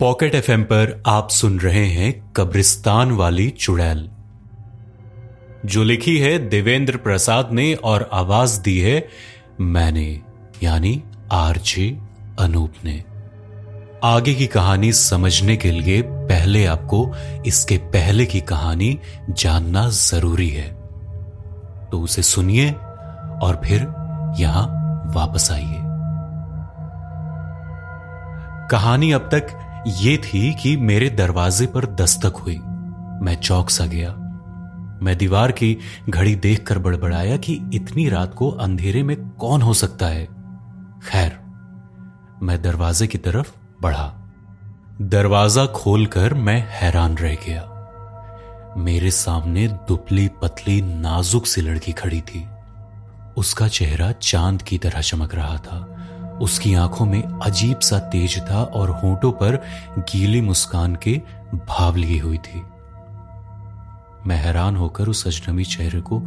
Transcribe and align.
Pocket 0.00 0.34
FM 0.34 0.62
पर 0.62 1.02
आप 1.06 1.28
सुन 1.30 1.60
रहे 1.60 1.86
हैं 1.86 2.32
कब्रिस्तान 2.32 3.10
वाली 3.10 3.50
चुड़ैल। 3.50 4.10
जो 5.66 5.84
लिखी 5.84 6.18
है 6.18 6.48
देवेंद्र 6.48 6.96
प्रसाद 6.96 7.48
ने 7.52 7.74
और 7.74 8.10
आवाज़ 8.12 8.60
दी 8.60 8.80
है 8.80 9.08
मैंने, 9.60 10.20
यानी 10.62 11.02
आरजे 11.32 11.98
अनूप 12.38 12.74
ने। 12.84 13.04
आगे 14.04 14.34
की 14.34 14.46
कहानी 14.46 14.92
समझने 14.92 15.56
के 15.56 15.70
लिए 15.70 16.02
पहले 16.02 16.66
आपको 16.66 17.14
इसके 17.46 17.76
पहले 17.76 18.26
की 18.26 18.40
कहानी 18.40 18.98
जानना 19.30 19.88
ज़रूरी 19.88 20.48
है। 20.48 20.74
तो 21.92 22.00
उसे 22.00 22.22
सुनिए 22.22 22.70
और 23.42 23.60
फिर 23.64 23.80
यहाँ 24.40 24.66
वापस 25.14 25.52
आइए। 25.52 25.88
कहानी 28.70 29.12
अब 29.12 29.28
तक 29.34 29.64
ये 29.88 30.16
थी 30.16 30.54
कि 30.54 30.76
मेरे 30.76 31.10
दरवाजे 31.10 31.66
पर 31.66 31.86
दस्तक 31.86 32.36
हुई। 32.36 32.58
मैं 33.22 33.34
चौक 33.34 33.70
सा 33.70 33.86
गया। 33.86 34.10
मैं 35.02 35.18
दीवार 35.18 35.52
की 35.52 35.78
घड़ी 36.08 36.34
देखकर 36.34 36.78
बड़बड़ाया 36.78 37.36
कि 37.36 37.60
इतनी 37.74 38.08
रात 38.08 38.34
को 38.34 38.50
अंधेरे 38.50 39.02
में 39.02 39.28
कौन 39.28 39.62
हो 39.62 39.74
सकता 39.74 40.06
है। 40.06 40.24
खैर, 41.02 41.40
मैं 42.42 42.62
दरवाजे 42.62 43.06
की 43.06 43.18
तरफ़ 43.18 43.54
बढ़ा। 43.82 44.32
दरवाज़ा 45.02 45.66
खोलकर 45.66 46.34
मैं 46.34 46.66
हैरान 46.68 47.16
रह 47.16 47.34
गया। 47.34 47.74
मेरे 48.76 49.10
सामने 49.10 49.68
दुबली 49.68 50.28
पतली 50.28 50.82
नाजुक 50.82 51.46
सी 51.46 51.60
लड़की 51.60 51.92
खड़ी 51.92 52.20
थी। 52.20 52.46
उसका 53.36 53.68
चेहरा 53.68 54.12
चाँद 54.12 54.62
की 54.62 54.78
तरह 54.78 55.00
चमक 55.00 55.34
रहा 55.34 55.56
था। 55.56 55.97
उसकी 56.42 56.74
आँखों 56.74 57.06
में 57.06 57.22
अजीब 57.22 57.78
सा 57.80 57.98
तेज 58.08 58.38
था 58.40 58.62
और 58.62 58.90
होठों 58.94 59.32
पर 59.32 59.56
गीली 59.98 60.40
मुस्कान 60.40 60.94
के 60.96 61.20
भाव 61.68 61.96
लिए 61.96 62.18
हुई 62.18 62.38
थी। 62.38 62.62
मैं 64.26 64.36
हैरान 64.36 64.76
होकर 64.76 65.08
उस 65.08 65.26
अजनबी 65.26 65.64
चेहरे 65.64 66.00
को 66.00 66.20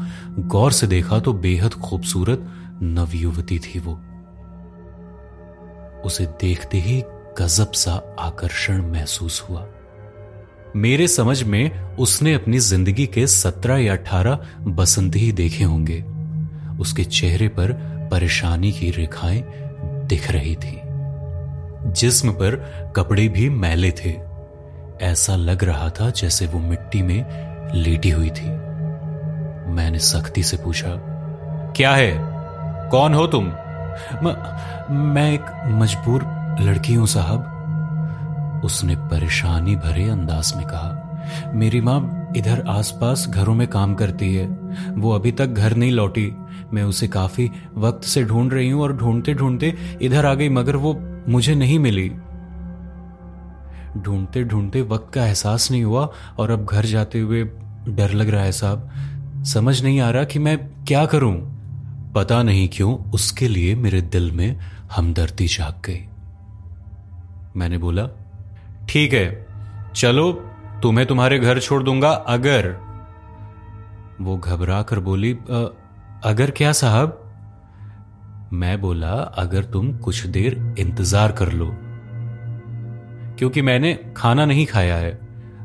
गौर 0.47 0.71
से 0.71 0.87
देखा 0.87 1.19
तो 1.19 1.33
बेहद 1.33 1.73
खूबसूरत 1.73 2.47
नवयुवती 2.81 3.59
थी 3.59 3.79
वो। 3.79 3.93
उसे 6.05 6.25
देखते 6.41 6.77
ही 6.77 7.01
गजब 7.39 7.71
सा 7.71 8.01
आकर्षण 8.19 8.81
महसूस 8.91 9.41
हुआ। 9.49 9.65
मेरे 10.75 11.07
समझ 11.07 11.41
में 11.43 11.95
उसने 11.97 12.33
अपनी 12.33 12.59
ज़िंदगी 12.59 13.05
के 13.07 13.25
सत्रह 13.27 13.77
या 13.77 13.93
अठारह 13.93 14.47
बसंत 14.67 15.15
ही 15.15 15.31
देखे 15.31 15.63
होंगे। 15.63 16.03
उसके 16.79 17.03
चेहरे 17.03 17.47
पर 17.49 17.71
परेशानी 18.11 18.71
की 18.71 18.89
रेखाएँ 18.91 19.41
दिख 20.11 20.31
रही 20.31 20.55
थी। 20.55 20.81
जिस्म 21.91 22.31
पर 22.31 22.55
कपड़े 22.95 23.27
भी 23.27 23.49
मैले 23.49 23.91
थे। 23.91 24.19
ऐसा 25.01 25.35
लग 25.35 25.63
रहा 25.63 25.89
था 25.89 26.09
जैसे 26.09 26.47
वो 26.47 26.59
मिट्टी 26.59 27.01
में 27.01 27.25
लेटी 27.75 28.09
हुई 28.09 28.29
थी। 28.29 28.49
मैंने 29.71 29.99
सख्ती 29.99 30.43
से 30.43 30.57
पूछा 30.57 30.89
क्या 31.75 31.91
है? 31.91 32.11
कौन 32.89 33.13
हो 33.13 33.27
तुम? 33.27 33.45
म, 34.23 34.35
मैं 34.89 35.33
एक 35.33 35.45
मजबूर 35.65 36.21
लड़की 36.61 36.93
हूँ 36.93 37.07
साहब। 37.07 38.61
उसने 38.65 38.95
परेशानी 38.95 39.75
भरे 39.75 40.09
अंदाज 40.09 40.53
में 40.55 40.65
कहा 40.65 40.97
मेरी 41.53 41.81
माँ 41.81 42.29
इधर 42.37 42.65
आसपास 42.69 43.27
घरों 43.29 43.53
में 43.53 43.67
काम 43.67 43.95
करती 43.95 44.35
है। 44.35 44.47
वो 44.91 45.11
अभी 45.11 45.31
तक 45.31 45.47
घर 45.47 45.75
नहीं 45.75 45.91
लौटी। 45.91 46.35
मैं 46.73 46.83
उसे 46.83 47.07
काफ़ी 47.07 47.49
वक्त 47.75 48.03
से 48.03 48.23
ढूंढ 48.23 48.53
रही 48.53 48.69
हूँ 48.69 48.81
और 48.81 48.95
ढूंढते 48.97 49.33
ढूंढते 49.33 49.73
इधर 50.01 50.25
आ 50.25 50.33
गई, 50.33 50.49
मगर 50.49 50.75
वो 50.75 50.99
मुझे 51.29 51.55
नहीं 51.55 51.79
मिली। 51.79 52.09
ढूंढते 53.97 54.43
ढूंढते 54.43 54.81
वक्त 54.81 55.13
का 55.13 55.25
एहसास 55.25 55.71
नहीं 55.71 55.83
हुआ 55.83 56.09
और 56.37 56.51
अब 56.51 56.65
घर 56.65 56.85
जाते 56.85 57.19
हुए 57.19 57.43
डर 57.87 58.11
लग 58.11 58.29
रहा 58.29 58.43
है 58.43 58.51
साहब। 58.51 58.89
समझ 59.45 59.83
नहीं 59.83 59.99
आ 59.99 60.09
रहा 60.09 60.23
कि 60.23 60.39
मैं 60.39 60.57
क्या 60.85 61.05
करूँ। 61.05 61.33
पता 62.15 62.43
नहीं 62.43 62.69
क्यों 62.73 62.95
उसके 63.11 63.47
लिए 63.47 63.75
मेरे 63.75 64.01
दिल 64.01 64.31
में 64.31 64.59
हमदर्दी 64.91 65.47
जाग 65.47 65.81
गई। 65.85 65.99
मैंने 67.55 67.77
बोला, 67.77 68.07
ठीक 68.89 69.13
है, 69.13 69.47
चलो, 69.95 70.31
तुम्हें 70.81 71.07
तुम्हारे 71.07 71.39
घर 71.39 71.59
छोड़ 71.59 71.83
दूँगा, 71.83 72.09
अगर 72.09 72.75
वो 74.21 74.37
घबरा 74.37 74.81
कर 74.81 74.99
बोली 74.99 75.33
अगर 76.23 76.51
क्या 76.51 76.71
साहब? 76.71 77.17
मैं 78.53 78.81
बोला, 78.81 79.11
अगर 79.11 79.63
तुम 79.63 79.97
कुछ 79.97 80.25
देर 80.25 80.75
इंतज़ार 80.79 81.31
कर 81.31 81.51
लो। 81.51 81.71
क्योंकि 83.37 83.61
मैंने 83.61 84.13
खाना 84.17 84.45
नहीं 84.45 84.65
खाया 84.65 84.95
है। 84.95 85.19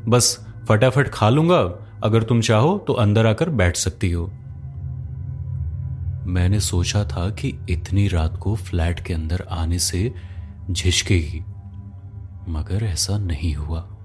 बस 0.07 0.47
फटाफट 0.69 1.07
खा 1.07 1.29
लूँगा। 1.29 1.89
अगर 2.03 2.23
तुम 2.23 2.41
चाहो 2.41 2.77
तो 2.87 2.93
अंदर 2.93 3.25
आकर 3.25 3.49
बैठ 3.49 3.77
सकती 3.77 4.11
हो। 4.11 4.25
मैंने 6.25 6.59
सोचा 6.59 7.03
था 7.03 7.29
कि 7.29 7.59
इतनी 7.69 8.07
रात 8.07 8.37
को 8.37 8.55
फ्लैट 8.55 8.99
के 8.99 9.13
अंदर 9.13 9.47
आने 9.51 9.79
से 9.79 10.13
झिझकेगी। 10.71 11.39
मगर 12.51 12.83
ऐसा 12.83 13.17
नहीं 13.17 13.55
हुआ। 13.55 13.96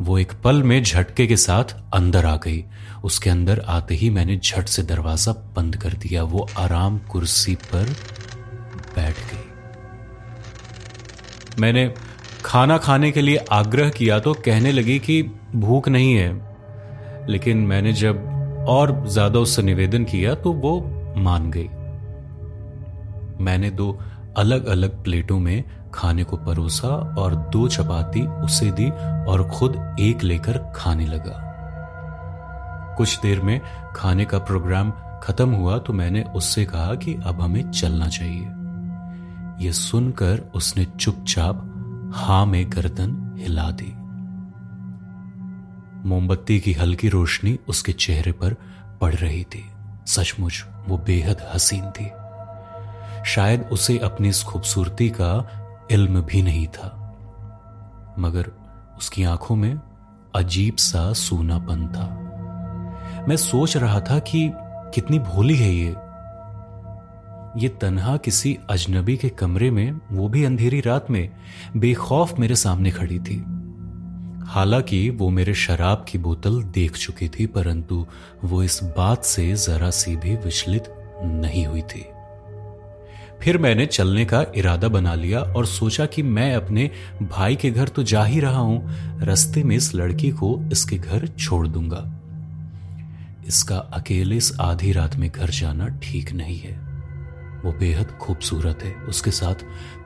वो 0.00 0.18
एक 0.18 0.32
पल 0.44 0.62
में 0.62 0.82
झटके 0.82 1.26
के 1.26 1.36
साथ 1.36 1.74
अंदर 1.94 2.26
आ 2.26 2.36
गई। 2.36 2.64
उसके 3.04 3.30
अंदर 3.30 3.60
आते 3.68 3.94
ही 3.94 4.10
मैंने 4.10 4.36
झट 4.36 4.68
से 4.68 4.82
दरवाज़ा 4.82 5.32
बंद 5.56 5.76
कर 5.76 5.92
दिया। 5.98 6.22
वो 6.24 6.48
आराम 6.58 6.98
कुर्सी 7.10 7.54
पर 7.64 7.90
बैठ 8.96 9.16
गई। 9.30 9.44
मैंने 11.60 11.92
खाना 12.44 12.78
खाने 12.78 13.10
के 13.12 13.22
लिए 13.22 13.36
आग्रह 13.52 13.90
किया 13.90 14.18
तो 14.18 14.32
कहने 14.44 14.72
लगी 14.72 14.98
कि 14.98 15.22
भूख 15.56 15.88
नहीं 15.88 16.14
है। 16.14 17.26
लेकिन 17.28 17.58
मैंने 17.66 17.92
जब 17.94 18.64
और 18.68 18.92
ज़्यादा 19.08 19.38
उससे 19.38 19.62
निवेदन 19.62 20.04
किया 20.04 20.34
तो 20.34 20.52
वो 20.54 20.80
मान 21.18 21.50
गई। 21.50 21.68
मैंने 23.44 23.70
दो 23.72 23.98
अलग 24.36 24.66
अलग 24.66 25.02
प्लेटों 25.04 25.38
में 25.38 25.64
खाने 25.94 26.24
को 26.24 26.36
परोसा 26.36 26.88
और 27.18 27.36
दो 27.36 27.68
चपाती 27.68 28.26
उसे 28.26 28.70
दी 28.70 28.90
और 29.30 29.50
खुद 29.50 29.96
एक 30.00 30.22
लेकर 30.22 30.58
खाने 30.76 31.06
लगा। 31.06 31.48
कुछ 32.96 33.20
देर 33.20 33.40
में 33.40 33.60
खाने 33.96 34.24
का 34.24 34.38
प्रोग्राम 34.38 34.92
खत्म 35.22 35.50
हुआ 35.50 35.78
तो 35.78 35.92
मैंने 35.92 36.22
उससे 36.22 36.64
कहा 36.64 36.94
कि 36.94 37.14
अब 37.14 37.40
हमें 37.40 37.70
चलना 37.70 38.08
चाहिए। 38.08 38.46
यह 39.66 39.72
सुनकर 39.72 40.42
उसने 40.54 40.84
चुपचाप 40.84 41.68
हाँ 42.14 42.46
में 42.46 42.72
गर्दन 42.72 43.36
हिला 43.38 43.70
दी। 43.70 43.92
मोमबत्ती 46.08 46.60
की 46.60 46.72
हल्की 46.72 47.08
रोशनी 47.08 47.58
उसके 47.68 47.92
चेहरे 47.92 48.32
पर 48.32 48.56
पड़ 49.00 49.14
रही 49.14 49.44
थी। 49.44 49.64
सचमुच 50.06 50.64
वो 50.88 50.96
बेहद 50.98 51.36
हसीन 51.54 51.90
थी। 51.90 52.10
शायद 53.30 53.68
उसे 53.72 53.98
अपनी 53.98 54.28
इस 54.28 54.42
खूबसूरती 54.42 55.08
का 55.08 55.32
इल्म 55.92 56.20
भी 56.20 56.42
नहीं 56.42 56.66
था। 56.66 56.98
मगर 58.18 58.50
उसकी 58.96 59.24
आँखों 59.24 59.56
में 59.56 59.80
अजीब 60.34 60.76
सा 60.76 61.12
सूनापन 61.12 61.86
था। 61.86 62.18
मैं 63.28 63.36
सोच 63.36 63.76
रहा 63.76 64.00
था 64.00 64.18
कि 64.18 64.52
कितनी 64.94 65.18
भोली 65.18 65.56
है 65.56 65.74
ये। 65.74 65.96
ये 67.62 67.68
तन्हा 67.68 68.16
किसी 68.16 68.58
अजनबी 68.70 69.16
के 69.16 69.28
कमरे 69.28 69.70
में, 69.70 70.00
वो 70.12 70.28
भी 70.28 70.44
अंधेरी 70.44 70.80
रात 70.80 71.10
में, 71.10 71.30
बेखौफ 71.76 72.38
मेरे 72.38 72.56
सामने 72.56 72.90
खड़ी 72.90 73.18
थी। 73.18 73.44
हालाँकि 74.46 75.10
वो 75.10 75.30
मेरे 75.30 75.54
शराब 75.54 76.04
की 76.08 76.18
बोतल 76.18 76.62
देख 76.62 76.96
चुकी 76.96 77.28
थी, 77.28 77.46
परंतु 77.46 78.06
वो 78.44 78.62
इस 78.62 78.80
बात 78.82 79.24
से 79.24 79.54
जरा 79.54 79.90
सी 79.90 80.16
भी 80.16 80.36
विचलित 80.36 80.94
नहीं 81.22 81.66
हुई 81.66 81.82
थी। 81.82 82.11
फिर 83.42 83.58
मैंने 83.58 83.86
चलने 83.86 84.24
का 84.24 84.46
इरादा 84.56 84.88
बना 84.88 85.14
लिया 85.14 85.40
और 85.40 85.66
सोचा 85.66 86.06
कि 86.06 86.22
मैं 86.22 86.54
अपने 86.54 86.90
भाई 87.22 87.56
के 87.56 87.70
घर 87.70 87.88
तो 87.88 88.02
जा 88.02 88.24
ही 88.24 88.40
रहा 88.40 88.58
हूँ, 88.58 88.90
रस्ते 89.20 89.62
में 89.64 89.76
इस 89.76 89.94
लड़की 89.94 90.30
को 90.30 90.62
इसके 90.72 90.96
घर 90.96 91.26
छोड़ 91.26 91.68
दूँगा। 91.68 92.04
इसका 93.46 93.76
अकेले 93.76 94.36
इस 94.36 94.52
आधी 94.60 94.92
रात 94.92 95.16
में 95.16 95.30
घर 95.30 95.50
जाना 95.50 95.88
ठीक 95.88 96.32
नहीं 96.32 96.58
है। 96.58 96.76
वो 97.64 97.72
बेहद 97.72 98.10
खूबसूरत 98.10 98.82
है, 98.82 98.94
उसके 98.94 99.30
साथ 99.30 99.54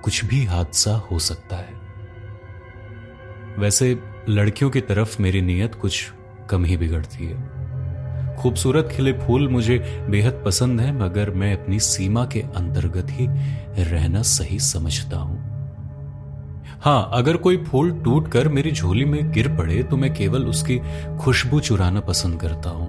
कुछ 0.03 0.25
भी 0.25 0.45
हादसा 0.45 0.95
हो 0.97 1.19
सकता 1.19 1.57
है। 1.57 1.75
वैसे 3.59 3.99
लड़कियों 4.29 4.71
की 4.71 4.81
तरफ़ 4.81 5.23
मेरी 5.23 5.41
नीयत 5.41 5.75
कुछ 5.75 6.13
कम 6.51 6.65
ही 6.65 6.77
बिगड़ती 6.77 7.27
है। 7.27 7.56
खूबसूरत 8.39 8.89
खिले 8.93 9.13
फूल 9.13 9.49
मुझे 9.49 9.79
बेहद 10.11 10.43
पसंद 10.45 10.81
है, 10.81 10.93
मगर 10.93 11.31
मैं 11.31 11.53
अपनी 11.57 11.79
सीमा 11.81 12.25
के 12.25 12.41
अंतर्गत 12.57 13.11
ही 13.11 13.27
रहना 13.85 14.23
सही 14.23 14.59
समझता 14.59 15.17
हूँ। 15.17 15.45
हाँ, 16.81 17.11
अगर 17.13 17.37
कोई 17.37 17.57
फूल 17.65 17.91
टूट 18.01 18.29
कर 18.29 18.49
मेरी 18.49 18.73
झोली 18.73 19.05
में 19.05 19.33
गिर 19.33 19.49
पड़े 19.57 19.83
तो 19.83 19.97
मैं 19.97 20.13
केवल 20.15 20.45
उसकी 20.45 20.79
खुशबू 21.19 21.61
चुराना 21.61 22.01
पसंद 22.01 22.41
करता 22.41 22.71
हूँ। 22.71 22.89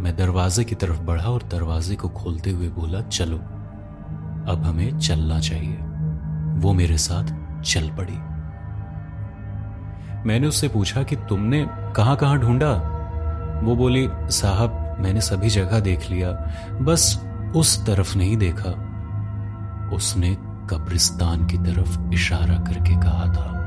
मैं 0.00 0.16
दरवाजे 0.16 0.64
की 0.64 0.74
तरफ़ 0.74 1.00
बढ़ा 1.00 1.24
और 1.24 1.42
दरवाजे 1.42 1.96
को 1.96 2.08
खोलते 2.08 2.50
हुए 2.50 2.68
बोला, 2.68 3.00
चलो, 3.00 3.36
अब 4.52 4.62
हमें 4.64 4.98
चलना 4.98 5.40
चाहिए। 5.40 5.76
वो 6.60 6.72
मेरे 6.72 6.96
साथ 6.98 7.34
चल 7.62 7.88
पड़ी। 7.90 8.18
मैंने 10.26 10.46
उससे 10.46 10.68
पूछा 10.68 11.02
कि 11.02 11.16
तुमने 11.28 11.66
कहाँ 11.96 12.16
कहाँ 12.16 12.38
ढूंढा? 12.38 12.91
वो 13.62 13.76
बोली, 13.76 14.08
साहब, 14.14 14.96
मैंने 15.00 15.20
सभी 15.20 15.48
जगह 15.48 15.80
देख 15.80 16.10
लिया, 16.10 16.50
बस 16.80 17.24
उस 17.56 17.86
तरफ़ 17.86 18.18
नहीं 18.18 18.36
देखा। 18.36 18.88
उसने 19.92 20.34
कब्रिस्तान 20.70 21.46
की 21.46 21.58
तरफ़ 21.58 22.12
इशारा 22.12 22.54
करके 22.54 22.94
कहा 22.94 23.32
था। 23.32 23.58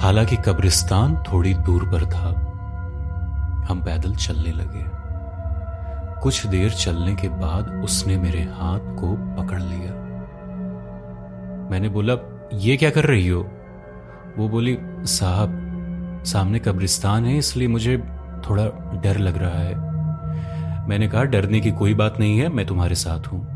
हालाँकि 0.00 0.36
कब्रिस्तान 0.36 1.16
थोड़ी 1.16 1.54
दूर 1.54 1.84
पर 1.84 2.06
था। 2.06 2.40
हम 3.68 3.82
पैदल 3.84 4.14
चलने 4.14 4.52
लगे। 4.52 4.84
कुछ 6.20 6.46
देर 6.46 6.70
चलने 6.70 7.14
के 7.14 7.28
बाद 7.28 7.68
उसने 7.84 8.16
मेरे 8.16 8.42
हाथ 8.42 8.78
को 8.78 9.34
पकड़ 9.42 9.60
लिया। 9.60 10.04
मैंने 11.70 11.88
बोला, 11.88 12.14
ये 12.54 12.76
क्या 12.76 12.90
कर 12.90 13.04
रही 13.04 13.28
हो? 13.28 13.50
वो 14.38 14.48
बोली, 14.48 14.78
साहब 14.82 15.63
सामने 16.24 16.58
कब्रिस्तान 16.58 17.24
है, 17.24 17.38
इसलिए 17.38 17.68
मुझे 17.68 17.98
थोड़ा 18.50 18.64
डर 19.04 19.18
लग 19.18 19.36
रहा 19.36 19.58
है। 19.58 19.94
मैंने 20.88 21.08
कहा, 21.08 21.22
डरने 21.22 21.60
की 21.60 21.70
कोई 21.70 21.94
बात 21.94 22.20
नहीं 22.20 22.38
है, 22.38 22.48
मैं 22.48 22.66
तुम्हारे 22.66 22.94
साथ 22.94 23.26
हूँ। 23.26 23.54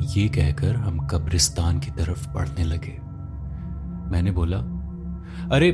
ये 0.00 0.28
कहकर 0.28 0.76
हम 0.76 1.06
कब्रिस्तान 1.06 1.78
की 1.78 1.90
तरफ़ 1.90 2.28
बढ़ने 2.28 2.64
लगे। 2.64 2.98
मैंने 4.10 4.30
बोला, 4.30 4.56
अरे, 5.56 5.72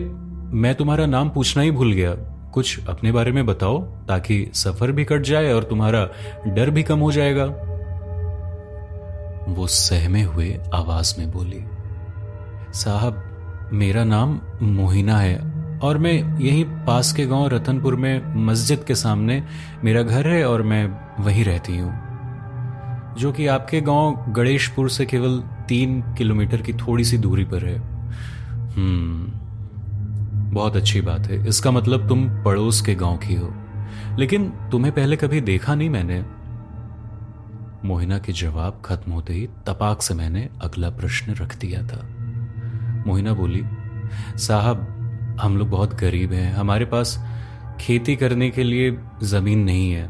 मैं 0.57 0.75
तुम्हारा 0.75 1.07
नाम 1.07 1.29
पूछना 1.29 1.63
ही 1.63 1.71
भूल 1.71 1.93
गया। 1.93 2.15
कुछ 2.53 2.89
अपने 2.89 3.13
बारे 3.13 3.33
में 3.33 3.47
बताओ, 3.47 3.83
ताकि 3.83 4.51
सफ़र 4.55 4.93
भी 4.93 5.05
कट 5.05 5.23
जाए 5.23 5.53
और 5.53 5.65
तुम्हारा 5.65 6.09
डर 6.47 6.71
भी 6.71 6.83
कम 6.83 6.99
हो 6.99 7.13
जाएगा। 7.13 7.45
वो 9.49 9.67
सहमे 9.67 10.23
हुए 10.23 10.61
आवाज़ 10.75 11.15
में 11.19 11.31
बोली, 11.31 11.65
साहब, 12.73 13.23
मेरा 13.73 14.05
नाम 14.05 14.41
मोहिना 14.63 15.19
है 15.19 15.46
और 15.83 15.99
मैं 15.99 16.39
यहीं 16.39 16.65
पास 16.65 17.13
के 17.13 17.27
गाँव 17.27 17.49
रतनपुर 17.49 17.97
में 17.97 18.35
मस्जिद 18.47 18.85
के 18.85 18.95
सामने 18.95 19.43
मेरा 19.85 20.03
घर 20.03 20.29
है 20.29 20.45
और 20.49 20.63
मैं 20.63 20.87
वहीं 21.25 21.45
रहती 21.45 21.79
हूँ, 21.79 21.93
जो 23.19 23.33
कि 23.33 23.47
आपके 23.47 23.81
गाँव 23.81 24.25
गणेशपुर 24.29 24.91
से 24.91 25.07
केवल 25.07 25.43
तीन 25.69 26.03
किलोमीटर 26.15 26.63
की 26.63 26.73
थोड़ी 26.73 27.05
सी 27.05 27.19
दूरी 27.19 27.45
पर 27.45 27.65
है। 27.65 27.79
हम्म 28.75 29.33
बहुत 30.55 30.77
अच्छी 30.77 31.01
बात 31.01 31.27
है। 31.27 31.49
इसका 31.49 31.71
मतलब 31.71 32.09
तुम 32.09 32.29
पड़ोस 32.45 32.81
के 32.81 32.95
गाँव 32.95 33.17
की 33.17 33.35
हो। 33.35 33.55
लेकिन 34.19 34.53
तुम्हें 34.73 34.95
पहले 34.95 35.17
कभी 35.17 35.41
देखा 35.41 35.75
नहीं 35.75 35.91
मैंने? 35.91 36.25
मोहिना 37.89 38.19
के 38.19 38.33
जवाब 38.33 38.83
खत्म 38.85 39.13
होते 39.13 39.35
ही 39.35 39.47
तपाक 39.67 40.03
से 40.03 40.15
मैंने 40.15 40.49
अगला 40.63 40.91
प्रश्न 40.91 41.33
रख 41.33 41.59
दिया 41.59 41.83
था। 41.83 42.07
मोहिना 43.07 43.33
बोली, 43.33 43.63
साहब 44.37 44.93
हम 45.41 45.57
लोग 45.57 45.69
बहुत 45.71 45.95
गरीब 45.95 46.33
हैं। 46.33 46.53
हमारे 46.55 46.85
पास 46.85 47.19
खेती 47.81 48.17
करने 48.17 48.51
के 48.51 48.65
लिए 48.65 48.97
ज़मीन 49.25 49.65
नहीं 49.65 49.91
है। 49.93 50.09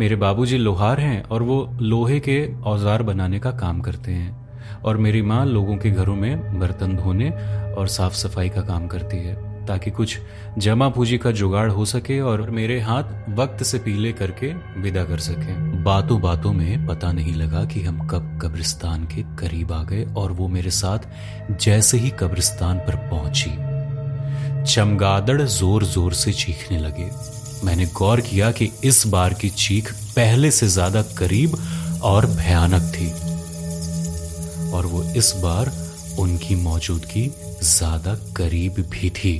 मेरे 0.00 0.16
बाबूजी 0.16 0.58
लोहार 0.58 1.00
हैं 1.00 1.22
और 1.22 1.42
वो 1.42 1.76
लोहे 1.80 2.18
के 2.20 2.42
औज़ार 2.62 3.02
बनाने 3.02 3.38
का 3.38 3.50
काम 3.50 3.80
करते 3.80 4.12
हैं 4.12 4.80
और 4.84 4.96
मेरी 4.96 5.22
माँ 5.22 5.44
लोगों 5.46 5.76
के 5.76 5.90
घरों 5.90 6.14
में 6.16 6.60
बर्तन 6.60 6.96
धोने 6.96 7.30
और 7.76 7.88
साफ़ 7.88 8.14
सफ़ाई 8.14 8.48
का 8.48 8.60
काम 8.62 8.86
करती 8.88 9.16
है 9.16 9.34
ताकि 9.66 9.90
कुछ 9.90 10.18
जमा 10.58 10.88
पूंजी 10.88 11.18
का 11.18 11.30
जुगाड़ 11.30 11.70
हो 11.70 11.84
सके 11.84 12.20
और 12.20 12.50
मेरे 12.50 12.80
हाथ 12.80 13.28
वक्त 13.30 13.62
से 13.62 13.78
पीले 13.78 14.12
करके 14.12 14.52
विदा 14.80 15.04
कर 15.04 15.18
सके। 15.18 15.54
बातों 15.82 16.20
बातों 16.20 16.52
में 16.52 16.86
पता 16.86 17.12
नहीं 17.12 17.34
लगा 17.34 17.64
कि 17.64 17.82
हम 17.82 18.06
कब 18.06 18.38
कब्रिस्तान 18.42 19.04
के 19.04 19.22
करीब 19.38 19.72
आ 19.72 19.82
गए 19.82 20.04
और 20.16 20.32
वो 20.32 20.48
मेरे 20.48 20.70
साथ 20.70 21.08
जैसे 21.60 21.98
ही 21.98 22.10
कब्रिस्तान 22.10 22.78
पर 22.78 22.96
पहुँची। 23.10 23.50
चमगादड़ 24.64 25.40
ज़ोर 25.42 25.84
ज़ोर 25.84 26.12
से 26.14 26.32
चीखने 26.32 26.78
लगे। 26.78 27.10
मैंने 27.64 27.86
गौर 27.94 28.20
किया 28.20 28.50
कि 28.50 28.70
इस 28.84 29.06
बार 29.06 29.34
की 29.34 29.48
चीख 29.50 29.92
पहले 30.16 30.50
से 30.50 30.68
ज़्यादा 30.68 31.02
करीब 31.18 31.56
और 32.02 32.26
भयानक 32.26 32.92
थी। 32.94 33.10
और 34.72 34.86
वो 34.86 35.02
इस 35.16 35.32
बार 35.36 35.72
उनकी 36.18 36.54
मौजूदगी 36.54 37.30
ज़्यादा 37.62 38.14
करीब 38.36 38.84
भी 38.90 39.10
थी। 39.10 39.38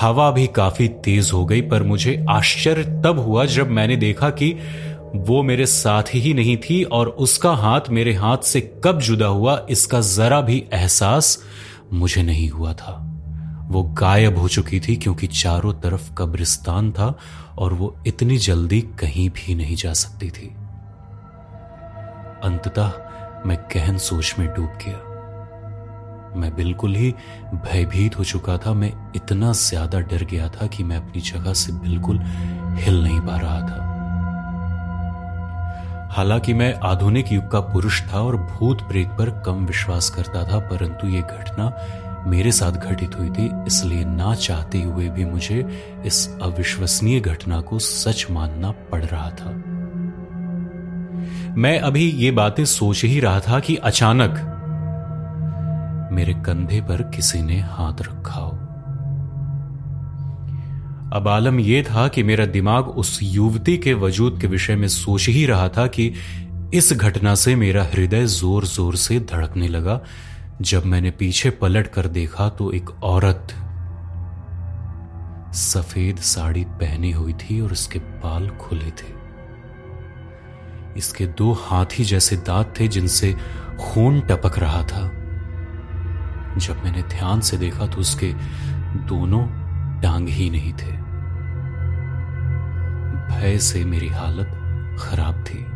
हवा 0.00 0.30
भी 0.30 0.46
काफ़ी 0.46 0.88
तेज 1.04 1.30
हो 1.32 1.44
गई, 1.46 1.60
पर 1.60 1.82
मुझे 1.82 2.24
आश्चर्य 2.30 2.84
तब 3.04 3.18
हुआ 3.18 3.44
जब 3.46 3.70
मैंने 3.70 3.96
देखा 3.96 4.30
कि 4.30 4.52
वो 5.16 5.42
मेरे 5.42 5.66
साथ 5.66 6.14
ही 6.14 6.34
नहीं 6.34 6.56
थी 6.56 6.82
और 6.90 7.08
उसका 7.20 7.50
हाथ 7.54 7.88
मेरे 7.90 8.14
हाथ 8.14 8.44
से 8.44 8.60
कब 8.84 9.00
जुदा 9.00 9.26
हुआ, 9.26 9.66
इसका 9.70 10.00
जरा 10.00 10.40
भी 10.40 10.62
एहसास 10.72 11.38
मुझे 11.92 12.22
नहीं 12.22 12.48
हुआ 12.48 12.72
था। 12.72 13.11
वो 13.72 13.82
गायब 13.98 14.38
हो 14.38 14.48
चुकी 14.48 14.80
थी 14.80 14.96
क्योंकि 14.96 15.26
चारों 15.26 15.72
तरफ़ 15.74 16.12
कब्रिस्तान 16.14 16.90
था 16.92 17.14
और 17.58 17.74
वो 17.74 17.94
इतनी 18.06 18.36
जल्दी 18.38 18.80
कहीं 19.00 19.28
भी 19.30 19.54
नहीं 19.54 19.76
जा 19.76 19.92
सकती 19.92 20.30
थी। 20.30 20.48
अंततः 22.44 22.92
मैं 23.46 23.58
गहन 23.74 23.98
सोच 23.98 24.34
में 24.38 24.48
डूब 24.48 24.78
गया। 24.84 24.98
मैं 26.36 26.54
बिल्कुल 26.54 26.94
ही 26.94 27.10
भयभीत 27.54 28.18
हो 28.18 28.24
चुका 28.24 28.56
था। 28.58 28.72
मैं 28.72 28.92
इतना 29.16 29.52
ज़्यादा 29.52 30.00
डर 30.00 30.24
गया 30.24 30.48
था 30.48 30.66
कि 30.66 30.84
मैं 30.84 30.96
अपनी 30.96 31.20
जगह 31.22 31.52
से 31.54 31.72
बिल्कुल 31.72 32.20
हिल 32.76 33.02
नहीं 33.02 33.20
पा 33.20 33.36
रहा 33.36 33.60
था। 33.60 33.90
हालाँकि 36.12 36.54
मैं 36.54 36.74
आधुनिक 36.84 37.32
युग 37.32 37.50
का 37.50 37.60
पुरुष 37.72 38.00
था 38.02 38.20
और 38.20 38.36
भूत 38.36 38.80
प्रेत 38.82 39.08
पर 39.08 39.30
कम 39.46 39.64
विश्वास 39.66 40.10
करता 40.10 40.44
था, 40.44 40.58
परंतु 40.60 41.08
यह 41.08 41.20
घटना 41.20 41.66
मेरे 42.26 42.52
साथ 42.52 42.72
घटित 42.72 43.18
हुई 43.18 43.28
थी, 43.28 43.50
इसलिए 43.66 44.04
ना 44.04 44.34
चाहते 44.34 44.82
हुए 44.82 45.08
भी 45.08 45.24
मुझे 45.24 45.64
इस 46.06 46.28
अविश्वसनीय 46.42 47.20
घटना 47.20 47.60
को 47.60 47.78
सच 47.78 48.26
मानना 48.30 48.70
पड़ 48.92 49.04
रहा 49.04 49.30
था। 49.30 49.50
मैं 51.56 51.78
अभी 51.80 52.04
ये 52.10 52.30
बातें 52.30 52.64
सोच 52.64 53.04
ही 53.04 53.20
रहा 53.20 53.40
था 53.40 53.60
कि 53.60 53.76
अचानक 53.76 54.40
मेरे 56.12 56.34
कंधे 56.46 56.80
पर 56.80 57.02
किसी 57.14 57.42
ने 57.42 57.58
हाथ 57.60 58.02
रखा 58.02 58.40
हो। 58.40 58.50
अब 61.12 61.28
आलम 61.28 61.58
यह 61.60 61.82
था 61.82 62.06
कि 62.08 62.22
मेरा 62.22 62.46
दिमाग 62.46 62.88
उस 62.88 63.18
युवती 63.22 63.76
के 63.78 63.94
वजूद 63.94 64.40
के 64.40 64.46
विषय 64.46 64.76
में 64.76 64.88
सोच 64.88 65.28
ही 65.28 65.44
रहा 65.46 65.68
था 65.68 65.86
कि 65.86 66.12
इस 66.74 66.92
घटना 66.92 67.34
से 67.34 67.54
मेरा 67.56 67.82
हृदय 67.84 68.26
ज़ोर 68.26 68.64
ज़ोर 68.64 68.96
से 68.96 69.18
धड़कने 69.32 69.68
लगा 69.68 70.00
जब 70.60 70.84
मैंने 70.84 71.10
पीछे 71.10 71.50
पलट 71.50 71.86
कर 71.86 72.06
देखा 72.06 72.48
तो 72.48 72.72
एक 72.72 72.90
औरत 72.90 73.48
सफ़ेद 75.54 76.16
साड़ी 76.16 76.64
पहनी 76.64 77.12
हुई 77.12 77.32
थी 77.32 77.60
और 77.60 77.72
उसके 77.72 77.98
बाल 77.98 78.48
खुले 78.48 78.90
थे। 78.90 79.22
इसके 80.96 81.26
दो 81.26 81.52
हाथी 81.52 82.04
जैसे 82.04 82.36
दांत 82.36 82.74
थे 82.80 82.88
जिनसे 82.88 83.36
खून 83.80 84.20
टपक 84.20 84.58
रहा 84.58 84.82
था। 84.82 85.08
जब 86.58 86.84
मैंने 86.84 87.02
ध्यान 87.02 87.40
से 87.40 87.56
देखा 87.56 87.86
तो 87.86 87.98
उसके 87.98 88.32
दोनों 89.08 89.46
टांग 90.00 90.28
ही 90.28 90.50
नहीं 90.50 90.72
थे। 90.72 90.92
भय 93.26 93.58
से 93.58 93.84
मेरी 93.84 94.08
हालत 94.08 94.48
खराब 95.00 95.44
थी। 95.44 95.66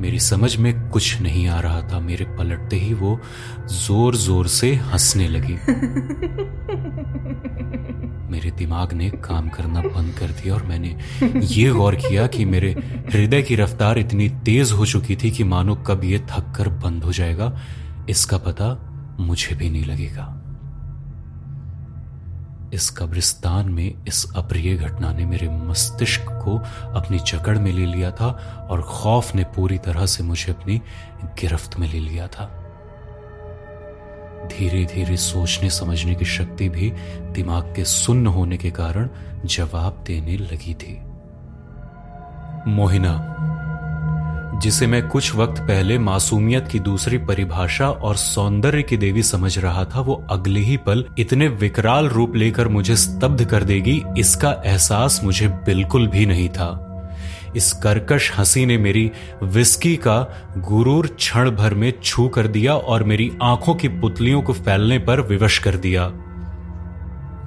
मेरी 0.00 0.18
समझ 0.18 0.56
में 0.56 0.90
कुछ 0.90 1.20
नहीं 1.20 1.48
आ 1.48 1.60
रहा 1.60 1.82
था। 1.82 2.00
मेरे 2.00 2.24
पलटते 2.24 2.76
ही 2.76 2.94
वो 2.94 3.20
ज़ोर 3.66 4.16
ज़ोर 4.16 4.46
से 4.46 4.74
हंसने 4.74 5.28
लगी। 5.28 5.52
मेरे 8.30 8.50
दिमाग 8.50 8.92
ने 8.92 9.10
काम 9.10 9.48
करना 9.48 9.80
बंद 9.80 10.18
कर 10.18 10.26
दिया 10.26 10.54
और 10.54 10.62
मैंने 10.62 10.96
ये 11.42 11.70
गौर 11.70 11.94
किया 11.94 12.26
कि 12.26 12.44
मेरे 12.44 12.76
हृदय 13.12 13.42
की 13.42 13.56
रफ्तार 13.56 13.98
इतनी 13.98 14.28
तेज 14.28 14.72
हो 14.72 14.86
चुकी 14.86 15.16
थी 15.16 15.30
कि 15.30 15.44
मानो 15.44 15.74
कब 15.74 16.04
ये 16.04 16.18
थक 16.18 16.52
कर 16.56 16.68
बंद 16.68 17.04
हो 17.04 17.12
जाएगा। 17.12 17.60
इसका 18.10 18.38
पता 18.38 18.86
मुझे 19.20 19.56
भी 19.56 19.70
नहीं 19.70 19.84
लगेगा। 19.84 20.39
इस 22.74 22.90
कब्रिस्तान 22.90 23.68
में 23.68 23.94
इस 24.08 24.32
अप्रिय 24.36 24.74
घटना 24.74 25.12
ने 25.12 25.24
मेरे 25.24 25.48
मस्तिष्क 25.48 26.22
को 26.22 26.58
अपनी 26.92 27.18
जकड़ 27.18 27.58
में 27.58 27.72
ले 27.72 27.86
लिया 27.86 28.10
था 28.10 28.26
और 28.70 28.82
खौफ 28.82 29.34
ने 29.34 29.44
पूरी 29.44 29.78
तरह 29.78 30.06
से 30.06 30.22
मुझे 30.22 30.52
अपनी 30.52 30.80
गिरफ्त 31.24 31.78
में 31.78 31.92
ले 31.92 31.98
लिया 31.98 32.26
था। 32.26 32.56
धीरे 34.46 34.84
धीरे 34.84 35.16
सोचने 35.16 35.70
समझने 35.70 36.14
की 36.14 36.24
शक्ति 36.24 36.68
भी 36.68 36.90
दिमाग 37.32 37.72
के 37.76 37.84
सुन्न 37.84 38.26
होने 38.26 38.56
के 38.56 38.70
कारण 38.70 39.08
जवाब 39.44 40.04
देने 40.06 40.36
लगी 40.36 40.74
थी। 40.74 41.00
मोहिना 42.70 43.36
जिसे 44.60 44.86
मैं 44.86 45.08
कुछ 45.08 45.34
वक्त 45.34 45.60
पहले 45.60 45.98
मासूमियत 45.98 46.68
की 46.68 46.78
दूसरी 46.78 47.18
परिभाषा 47.18 47.88
और 47.88 48.16
सौंदर्य 48.16 48.82
की 48.82 48.96
देवी 48.96 49.22
समझ 49.22 49.58
रहा 49.58 49.84
था, 49.84 50.00
वो 50.00 50.26
अगले 50.30 50.60
ही 50.60 50.76
पल 50.76 51.04
इतने 51.18 51.48
विकराल 51.48 52.08
रूप 52.08 52.36
लेकर 52.36 52.68
मुझे 52.68 52.96
स्तब्ध 52.96 53.44
कर 53.44 53.62
देगी, 53.62 54.02
इसका 54.18 54.62
एहसास 54.66 55.20
मुझे 55.24 55.48
बिल्कुल 55.48 56.06
भी 56.06 56.26
नहीं 56.26 56.48
था। 56.48 56.86
इस 57.56 57.72
कर्कश 57.72 58.32
हँसी 58.38 58.66
ने 58.66 58.78
मेरी 58.78 59.10
विस्की 59.42 59.96
का 59.96 60.18
गुरूर 60.58 61.06
क्षण 61.06 61.50
भर 61.50 61.74
में 61.74 61.92
छू 62.04 62.28
कर 62.28 62.46
दिया 62.46 62.74
और 62.74 63.04
मेरी 63.04 63.30
आँखों 63.42 63.74
की 63.74 63.88
पुतलियों 63.88 64.42
को 64.42 64.52
फैलने 64.52 64.98
पर 64.98 65.20
विवश 65.20 65.58
कर 65.58 65.76
दिया। 65.76 66.04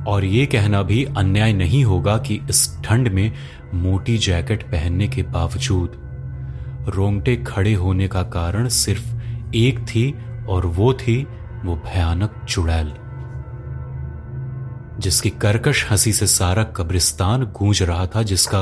और 0.08 0.26
ये 0.26 0.46
कहना 0.46 0.82
भी 0.84 1.08
अन्याय 1.18 1.54
नहीं 1.54 1.84
होगा 1.84 2.18
कि 2.18 2.40
इस 2.50 2.82
ठंड 2.84 3.08
में 3.08 3.32
मोटी 3.74 4.18
जैकेट 4.18 4.64
पहनने 4.64 5.08
के 5.08 5.24
बावजूद 5.24 6.03
रोंगटे 6.88 7.36
खड़े 7.38 7.74
होने 7.74 8.08
का 8.08 8.24
कारण 8.24 8.68
सिर्फ़ 8.68 9.14
एक 9.56 9.80
थी 9.80 10.16
और 10.50 10.66
वो 10.66 10.94
थी 10.94 11.28
वो 11.66 11.76
भयानक 11.76 12.46
चुड़ैल, 12.50 12.94
जिसकी 15.00 15.30
कर्कश 15.30 15.86
हँसी 15.92 16.14
से 16.14 16.28
सारा 16.28 16.64
कब्रिस्तान 16.64 17.44
गूंज 17.44 17.84
रहा 17.84 18.06
था, 18.08 18.24
जिसका 18.24 18.62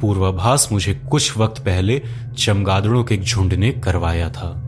पूर्वाभास 0.00 0.68
मुझे 0.72 0.94
कुछ 1.10 1.36
वक्त 1.38 1.60
पहले 1.60 2.02
चमगादड़ों 2.38 3.04
के 3.04 3.16
झुंड 3.16 3.54
ने 3.54 3.70
करवाया 3.72 4.30
था। 4.30 4.64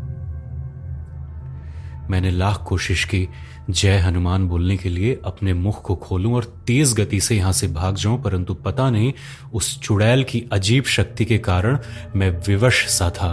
मैंने 2.10 2.30
लाख 2.30 2.62
कोशिश 2.66 3.04
की 3.04 3.28
जय 3.70 3.96
हनुमान 3.98 4.46
बोलने 4.48 4.76
के 4.76 4.88
लिए 4.88 5.18
अपने 5.24 5.52
मुख 5.54 5.82
को 5.82 5.94
खोलूं 5.96 6.34
और 6.34 6.44
तेज 6.66 6.94
गति 6.94 7.20
से 7.20 7.36
यहाँ 7.36 7.52
से 7.52 7.66
भाग 7.68 7.94
जाऊँ, 7.94 8.20
परंतु 8.22 8.54
पता 8.54 8.88
नहीं 8.90 9.12
उस 9.52 9.80
चुड़ैल 9.80 10.24
की 10.24 10.44
अजीब 10.52 10.84
शक्ति 10.84 11.24
के 11.24 11.38
कारण 11.38 11.78
मैं 12.16 12.30
विवश 12.48 12.86
सा 12.88 13.10
था। 13.10 13.32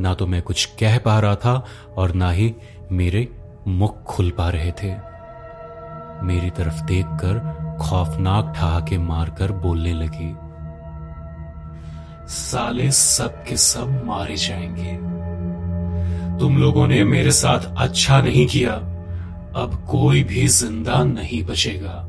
ना 0.00 0.14
तो 0.14 0.26
मैं 0.26 0.42
कुछ 0.42 0.64
कह 0.80 0.98
पा 0.98 1.18
रहा 1.20 1.34
था 1.34 1.64
और 1.96 2.14
ना 2.14 2.30
ही 2.30 2.54
मेरे 2.92 3.28
मुख 3.68 4.02
खुल 4.04 4.30
पा 4.30 4.48
रहे 4.50 4.72
थे। 4.72 4.94
मेरी 6.22 6.50
तरफ़ 6.50 6.82
देखकर 6.84 7.38
खौफनाक 7.80 8.52
ठहाके 8.56 8.98
मारकर 8.98 9.52
बोलने 9.52 9.92
लगी, 9.94 10.34
साले 12.28 12.90
सब 12.90 13.42
के 13.44 13.56
सब 13.56 14.02
मारे 14.06 14.36
जाएँगे। 14.36 15.19
तुम 16.40 16.56
लोगों 16.58 16.86
ने 16.88 17.02
मेरे 17.04 17.30
साथ 17.32 17.74
अच्छा 17.78 18.20
नहीं 18.22 18.46
किया। 18.46 18.72
अब 19.56 19.74
कोई 19.90 20.22
भी 20.24 20.46
ज़िंदा 20.48 21.02
नहीं 21.04 21.42
बचेगा। 21.44 22.06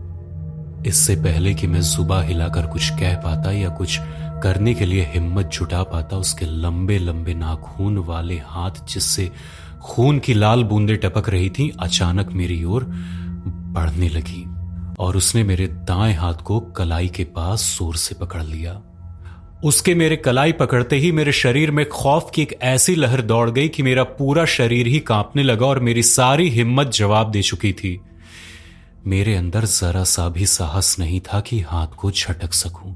इससे 0.88 1.16
पहले 1.16 1.54
कि 1.54 1.68
मैं 1.68 1.82
सुबह 1.82 2.22
हिलाकर 2.22 2.68
कुछ 2.68 2.90
कह 2.90 3.16
पाता 3.16 3.52
या 3.52 3.70
कुछ 3.70 4.00
करने 4.44 4.74
के 4.74 4.86
लिए 4.86 5.04
हिम्मत 5.14 5.50
जुटा 5.54 5.82
पाता, 5.84 6.18
उसके 6.18 6.46
लंबे 6.46 6.98
लंबे 7.00 7.34
नाखून 7.34 7.98
वाले 7.98 8.38
हाथ 8.46 8.86
जिससे 8.90 9.30
खून 9.82 10.20
की 10.20 10.34
लाल 10.34 10.64
बूंदे 10.64 10.96
टपक 10.96 11.30
रही 11.30 11.50
थी, 11.50 11.72
अचानक 11.80 12.32
मेरी 12.32 12.64
ओर 12.64 12.84
बढ़ने 13.74 14.10
लगी 14.10 14.44
और 15.00 15.18
उसने 15.18 15.44
मेरे 15.44 15.68
दाएँ 15.68 16.14
हाथ 16.14 16.42
को 16.44 16.60
कलाई 16.60 17.08
के 17.08 17.24
पास 17.24 17.76
ज़ोर 17.78 17.96
से 17.96 18.16
पकड़ 18.16 18.44
लिया। 18.44 18.74
उसके 19.64 19.96
मेरे 19.96 20.16
कलाई 20.16 20.52
पकड़ते 20.52 20.96
ही 20.96 21.12
मेरे 21.12 21.32
शरीर 21.32 21.72
में 21.72 21.90
खौफ 21.90 22.32
की 22.36 22.42
एक 22.42 22.60
ऐसी 22.62 22.96
लहर 22.96 23.22
दौड़ 23.22 23.50
गई 23.50 23.68
कि 23.70 23.84
मेरा 23.84 24.04
पूरा 24.04 24.46
शरीर 24.46 24.88
ही 24.88 25.00
कांपने 25.00 25.44
लगा 25.44 25.66
और 25.66 25.80
मेरी 25.80 26.04
सारी 26.04 26.50
हिम्मत 26.50 26.88
जवाब 26.88 27.32
दे 27.32 27.42
चुकी 27.42 27.74
थी। 27.74 28.02
मेरे 29.08 29.36
अंदर 29.36 29.66
जरा 29.66 30.04
सा 30.04 30.30
भी 30.30 30.46
साहस 30.46 31.00
नहीं 31.00 31.20
था 31.20 31.40
कि 31.40 31.60
हाथ 31.60 31.88
को 31.88 32.12
झटक 32.12 32.54
सकूँ। 32.54 32.94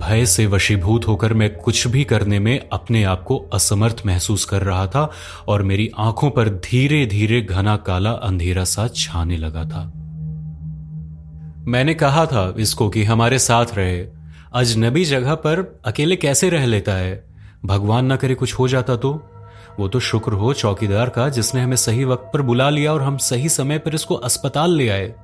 भय 0.00 0.26
से 0.26 0.46
वशीभूत 0.46 1.08
होकर 1.08 1.34
मैं 1.34 1.56
कुछ 1.56 1.86
भी 1.86 2.04
करने 2.04 2.38
में 2.38 2.68
अपने 2.72 3.04
आप 3.04 3.22
को 3.22 3.38
असमर्थ 3.38 4.02
महसूस 4.06 4.44
कर 4.44 4.62
रहा 4.62 4.86
था 4.86 5.10
और 5.48 5.62
मेरी 5.62 5.90
आँखों 5.98 6.30
पर 6.30 6.48
धीरे 6.48 7.06
धीरे 7.06 7.40
घना 7.40 7.76
काला 7.76 8.10
अंधेरा 8.10 8.64
सा 8.64 8.88
छाने 8.88 9.36
लगा 9.36 9.64
था। 9.64 9.92
मैंने 11.66 11.94
कहा 11.94 12.26
था 12.26 12.54
इसको 12.58 12.88
कि 12.88 13.04
हमारे 13.04 13.38
साथ 13.38 13.66
रहे। 13.74 14.13
अजनबी 14.54 15.04
जगह 15.04 15.34
पर 15.34 15.80
अकेले 15.84 16.16
कैसे 16.16 16.50
रह 16.50 16.66
लेता 16.66 16.92
है? 16.92 17.24
भगवान 17.64 18.06
ना 18.06 18.16
करे 18.16 18.34
कुछ 18.34 18.54
हो 18.54 18.68
जाता 18.68 18.96
तो? 18.96 19.30
वो 19.80 19.88
तो 19.88 20.00
शुक्र 20.00 20.32
हो 20.32 20.52
चौकीदार 20.52 21.08
का, 21.08 21.28
जिसने 21.28 21.60
हमें 21.60 21.76
सही 21.76 22.04
वक्त 22.04 22.30
पर 22.34 22.42
बुला 22.42 22.70
लिया 22.70 22.92
और 22.92 23.02
हम 23.02 23.16
सही 23.16 23.48
समय 23.48 23.78
पर 23.78 23.94
इसको 23.94 24.14
अस्पताल 24.14 24.70
ले 24.70 24.88
आए। 24.88 25.14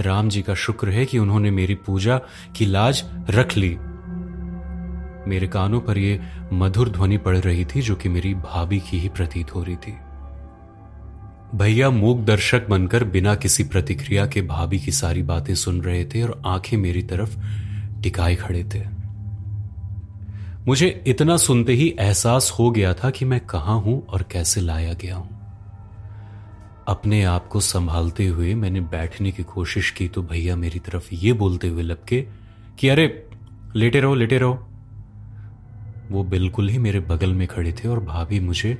राम 0.00 0.28
जी 0.28 0.42
का 0.42 0.54
शुक्र 0.54 0.88
है 0.88 1.04
कि 1.04 1.18
उन्होंने 1.18 1.50
मेरी 1.50 1.74
पूजा 1.74 2.20
की 2.56 2.66
लाज 2.66 3.04
रख 3.30 3.56
ली। 3.56 3.76
मेरे 5.30 5.48
कानों 5.48 5.80
पर 5.80 5.98
यह 5.98 6.20
मधुर 6.52 6.88
ध्वनि 6.88 7.16
पड़ 7.16 7.38
रही 7.38 7.64
थी, 7.64 7.82
जो 7.82 7.94
कि 7.94 8.08
मेरी 8.08 8.34
भाभी 8.34 8.80
की 8.80 8.98
ही 8.98 9.08
प्रतीत 9.08 9.54
हो 9.54 9.62
रही 9.62 9.76
थी। 9.76 9.96
भैया, 11.54 11.90
मूक 11.90 12.18
दर्शक 12.18 12.68
बनकर 12.68 13.04
बिना 13.04 13.34
किसी 13.34 13.64
प्रतिक्रिया 13.64 14.26
के 14.26 14.42
भाभी 14.42 14.80
की 14.80 14.92
सारी 14.92 15.22
बातें 15.22 15.54
सुन 15.54 15.80
रहे 15.80 16.04
थे 16.04 16.22
और 16.22 16.42
आँखें 16.46 16.76
मेरी 16.76 17.02
तरफ़ 17.02 17.38
टिकाए 18.02 18.34
खड़े 18.34 18.64
थे। 18.64 19.02
मुझे 20.66 21.04
इतना 21.06 21.36
सुनते 21.36 21.72
ही 21.72 21.96
एहसास 22.00 22.56
हो 22.58 22.70
गया 22.70 22.94
था 22.94 23.10
कि 23.10 23.24
मैं 23.24 23.40
कहाँ 23.40 23.80
हूँ 23.80 24.06
और 24.06 24.22
कैसे 24.22 24.60
लाया 24.60 24.92
गया 24.92 25.16
हूँ। 25.16 25.42
अपने 26.88 27.24
आप 27.24 27.46
को 27.46 27.60
संभालते 27.60 28.26
हुए 28.26 28.54
मैंने 28.54 28.80
बैठने 28.80 29.32
की 29.32 29.42
कोशिश 29.42 29.90
की 29.90 30.08
तो 30.08 30.22
भैया 30.22 30.56
मेरी 30.56 30.78
तरफ़ 30.78 31.08
ये 31.12 31.32
बोलते 31.32 31.68
हुए 31.68 31.82
लपके 31.82 32.26
कि, 32.78 32.88
अरे, 32.88 33.28
लेटे 33.76 34.00
रहो 34.00 34.14
लेटे 34.14 34.38
रहो। 34.38 34.68
वो 36.10 36.24
बिल्कुल 36.24 36.68
ही 36.68 36.78
मेरे 36.78 37.00
बगल 37.00 37.32
में 37.32 37.48
खड़े 37.48 37.72
थे 37.72 37.88
और 37.88 38.00
भाभी 38.00 38.40
मुझे 38.40 38.78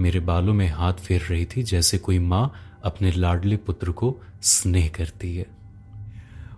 मेरे 0.00 0.20
बालों 0.20 0.54
में 0.54 0.68
हाथ 0.68 0.92
फेर 0.92 1.20
रही 1.20 1.44
थी 1.44 1.62
जैसे 1.62 1.98
कोई 1.98 2.18
माँ 2.18 2.52
अपने 2.84 3.12
लाडले 3.12 3.56
पुत्र 3.56 3.90
को 3.90 4.16
स्नेह 4.42 4.88
करती 4.88 5.36
है। 5.36 5.46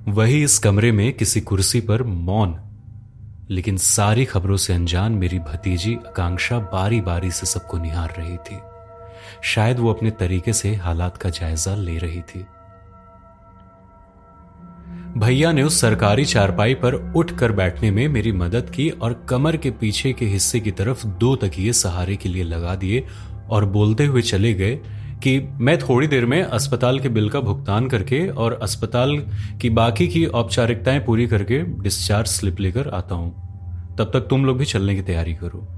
वही 0.09 0.43
इस 0.43 0.59
कमरे 0.59 0.93
में 0.93 1.13
किसी 1.13 1.41
कुर्सी 1.41 1.81
पर 1.81 2.03
मौन। 2.03 2.61
लेकिन 3.51 3.77
सारी 3.77 4.25
खबरों 4.25 4.57
से 4.57 4.75
अनजान 4.75 5.13
मेरी 5.13 5.39
भतीजी 5.39 5.95
आकांक्षा 5.95 6.59
बारी 6.59 7.01
बारी 7.01 7.31
से 7.31 7.47
सबको 7.47 7.79
निहार 7.79 8.15
रही 8.19 8.37
थी। 8.37 8.59
शायद 9.43 9.79
वो 9.79 9.93
अपने 9.93 10.11
तरीके 10.11 10.53
से 10.53 10.75
हालात 10.75 11.17
का 11.17 11.31
जायजा 11.31 11.75
ले 11.75 11.99
रही 11.99 12.21
थी। 12.21 12.47
भैया 15.19 15.53
ने 15.53 15.63
उस 15.63 15.81
सरकारी 15.81 16.25
चारपाई 16.25 16.75
पर 16.75 17.13
उठकर 17.17 17.53
बैठने 17.53 17.91
में 17.91 18.09
मेरी 18.09 18.33
मदद 18.33 18.71
की 18.71 18.91
और 18.91 19.27
कमर 19.29 19.57
के 19.57 19.71
पीछे 19.71 20.13
के 20.13 20.27
हिस्से 20.27 20.61
की 20.61 20.71
तरफ़ 20.71 21.07
दो 21.07 21.37
तकिए 21.37 21.73
सहारे 21.73 22.17
के 22.17 22.29
लिए 22.29 22.45
लगा 22.45 22.75
दिए 22.75 23.07
और 23.51 23.65
बोलते 23.65 24.07
हुए 24.07 24.23
चले 24.23 24.55
गए 24.55 24.81
कि 25.25 25.41
मैं 25.41 25.79
थोड़ी 25.79 26.07
देर 26.07 26.27
में 26.27 26.43
अस्पताल 26.43 27.01
के 27.01 27.09
बिल 27.09 27.31
का 27.31 27.41
भुगतान 27.41 27.89
करके 27.89 28.29
और 28.29 28.61
अस्पताल 28.63 29.19
की 29.61 29.71
बाकी 29.71 30.09
की 30.09 30.27
औपचारिकताएँ 30.27 31.01
पूरी 31.01 31.27
करके 31.27 31.63
डिस्चार्ज 31.63 32.27
स्लिप 32.27 32.61
लेकर 32.61 32.89
आता 32.89 33.15
हूँ। 33.15 33.33
तब 33.99 34.05
तक 34.05 34.21
तुम 34.21 34.45
लोग 34.45 34.59
भी 34.59 34.65
चलने 34.65 34.95
की 34.95 35.03
तैयारी 35.03 35.35
करो। 35.35 35.69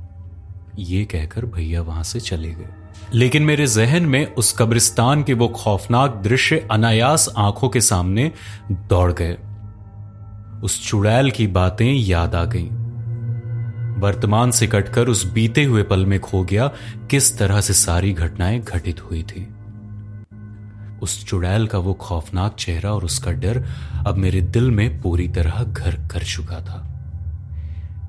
ये 0.79 1.05
कहकर 1.05 1.47
भैया 1.47 1.83
वहाँ 1.83 2.03
से 2.03 2.21
चले 2.21 2.49
गए। 2.49 2.69
लेकिन 3.15 3.43
मेरे 3.43 3.67
जहन 3.67 4.03
में 4.03 4.35
उस 4.35 4.57
कब्रिस्तान 4.59 5.23
के 5.23 5.35
वो 5.35 5.49
खौफनाक 5.49 6.21
दृश्य 6.25 6.69
अनायास 6.71 7.35
आँखों 7.37 7.69
के 7.69 7.81
सामने 7.81 8.33
दौड़ 8.73 9.13
गए। 9.13 9.39
उस 10.63 10.89
चुड़ैल 10.89 11.31
की 11.31 11.47
बातें 11.47 11.93
याद 11.93 12.35
आ 12.35 12.45
गईं। 12.45 12.86
वर्तमान 13.99 14.51
से 14.51 14.67
कटकर 14.67 15.09
उस 15.09 15.33
बीते 15.33 15.65
हुए 15.65 15.83
पल 15.83 16.07
में 16.07 16.21
खो 16.21 16.43
गया, 16.43 16.69
किस 17.11 17.39
तरह 17.39 17.61
से 17.61 17.73
सारी 17.73 18.13
घटनाएँ 18.13 18.61
घटित 18.61 19.01
हुई 19.01 19.23
थी। 19.23 19.49
उस 21.03 21.27
चुड़ैल 21.27 21.67
का 21.67 21.79
वो 21.79 21.95
खौफनाक 21.95 22.57
चेहरा 22.59 22.93
और 22.93 23.05
उसका 23.05 23.33
डर 23.33 23.65
अब 24.07 24.15
मेरे 24.15 24.41
दिल 24.41 24.71
में 24.71 25.03
पूरी 25.03 25.29
तरह 25.29 25.63
घर 25.63 25.95
कर 25.95 26.23
चुका 26.23 26.61
था। 26.61 26.93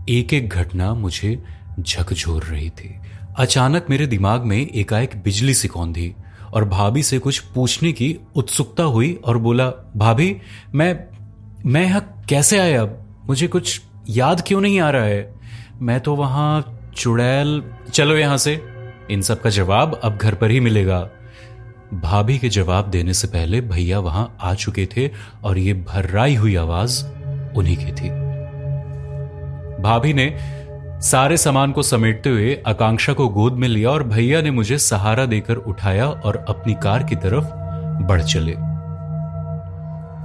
एक 0.10 0.34
एक 0.34 0.50
घटना 0.50 0.94
मुझे 0.94 1.44
झकझोर 1.80 2.44
रही 2.44 2.70
थी। 2.70 2.96
अचानक 3.38 3.86
मेरे 3.90 4.08
दिमाग 4.08 4.42
में 4.42 4.68
एकाएक 4.68 5.22
बिजली 5.24 5.54
सी 5.54 5.68
कौंधी 5.68 6.16
और 6.54 6.66
भाभी 6.66 7.04
से 7.04 7.20
कुछ 7.20 7.40
पूछने 7.40 7.92
की 7.92 8.18
उत्सुकता 8.36 8.84
हुई 8.84 9.20
और 9.26 9.38
बोला, 9.38 9.70
भाभी, 9.98 10.38
मैं 10.76 11.00
मैं 11.66 11.86
यहाँ 11.86 12.24
कैसे 12.30 12.60
आया? 12.60 12.86
मुझे 13.26 13.48
कुछ 13.48 13.82
याद 14.10 14.44
क्यों 14.48 14.62
नहीं 14.62 14.80
आ 14.80 14.90
रहा 14.90 15.04
है? 15.04 15.37
मैं 15.82 16.00
तो 16.00 16.16
वहाँ 16.16 16.80
चुड़ैल, 16.96 17.64
चलो 17.94 18.16
यहाँ 18.16 18.38
से। 18.38 18.62
इन 19.12 19.22
सब 19.22 19.42
का 19.42 19.50
जवाब 19.50 20.00
अब 20.04 20.18
घर 20.18 20.34
पर 20.34 20.52
ही 20.52 20.60
मिलेगा। 20.60 21.10
भाभी 21.94 22.38
के 22.38 22.50
जवाब 22.50 22.86
देने 22.86 23.14
से 23.14 23.28
पहले 23.28 23.62
भैया 23.62 24.00
वहाँ 24.00 24.38
आ 24.42 24.54
चुके 24.54 24.86
थे 24.86 25.10
और 25.44 25.58
ये 25.58 25.74
भर्राई 25.74 26.36
हुई 26.36 26.56
आवाज़ 26.56 27.06
उन्हीं 27.58 27.78
की 27.78 27.92
थी। 27.92 28.10
भाभी 29.82 30.14
ने 30.14 30.38
सारे 31.02 31.38
सामान 31.38 31.72
को 31.72 31.82
समेटते 31.82 32.30
हुए 32.30 32.64
आकांक्षा 32.68 33.14
को 33.14 33.28
गोद 33.28 33.54
में 33.54 33.68
लिया 33.68 33.90
और 33.90 34.04
भैया 34.04 34.42
ने 34.42 34.52
मुझे 34.52 34.78
सहारा 34.78 35.26
देकर 35.26 35.56
उठाया 35.56 36.08
और 36.08 36.46
अपनी 36.50 36.74
कार 36.74 37.04
की 37.04 37.16
तरफ़ 37.16 37.46
बढ़ 38.04 38.22
चले। 38.22 38.56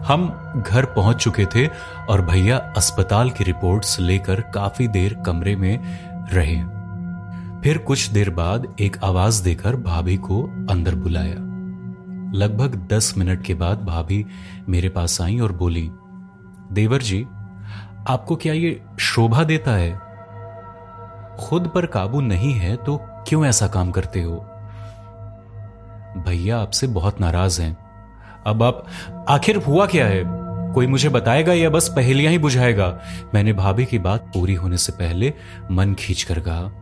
हम 0.07 0.29
घर 0.67 0.85
पहुँच 0.85 1.17
चुके 1.17 1.47
थे 1.47 1.67
और 2.11 2.23
भैया 2.23 2.57
अस्पताल 2.77 3.31
की 3.31 3.45
रिपोर्ट्स 3.45 4.01
लेकर 4.01 4.41
काफ़ी 4.41 4.89
देर 4.89 5.15
कमरे 5.27 5.57
में 5.57 5.79
रहे। 6.33 6.63
फिर 7.61 7.79
कुछ 7.79 8.09
देर 8.09 8.31
बाद 8.31 8.77
एक 8.81 8.97
आवाज़ 9.05 9.45
देकर 9.45 9.77
भाभी 9.77 10.17
को 10.17 10.43
अंदर 10.71 10.95
बुलाया। 10.95 11.35
लगभग 12.39 12.89
दस 12.93 13.15
मिनट 13.19 13.45
के 13.45 13.55
बाद 13.55 13.85
भाभी 13.85 14.27
मेरे 14.69 14.89
पास 14.89 15.21
आई 15.21 15.39
और 15.39 15.53
बोली, 15.53 15.91
देवर 16.73 17.03
जी, 17.03 17.23
आपको 18.09 18.37
क्या 18.37 18.53
ये 18.53 18.83
शोभा 19.01 19.45
देता 19.45 19.71
है? 19.71 20.01
खुद 21.39 21.71
पर 21.75 21.87
काबू 21.87 22.21
नहीं 22.21 22.53
है 22.53 22.77
तो 22.77 23.01
क्यों 23.29 23.45
ऐसा 23.47 23.69
काम 23.69 23.91
करते 23.91 24.23
हो? 24.23 24.37
भैया 26.27 26.59
आपसे 26.59 26.87
बहुत 26.87 27.21
नाराज़ 27.21 27.63
हैं। 27.63 27.82
अब 28.47 28.63
आप, 28.63 28.87
आखिर 29.29 29.57
हुआ 29.57 29.87
क्या 29.87 30.07
है? 30.07 30.25
कोई 30.75 30.87
मुझे 30.87 31.09
बताएगा 31.09 31.53
या 31.53 31.71
बस 31.71 31.89
पहेलियाँ 31.89 32.33
ही 32.33 32.39
बुझाएगा? 32.39 33.01
मैंने 33.35 33.53
भाभी 33.53 33.85
की 33.85 33.99
बात 33.99 34.21
पूरी 34.21 34.55
होने 34.55 34.77
से 34.77 34.93
पहले 34.93 35.33
मन 35.71 35.95
खींच 35.95 36.23
कर 36.23 36.41
कहा। 36.41 36.79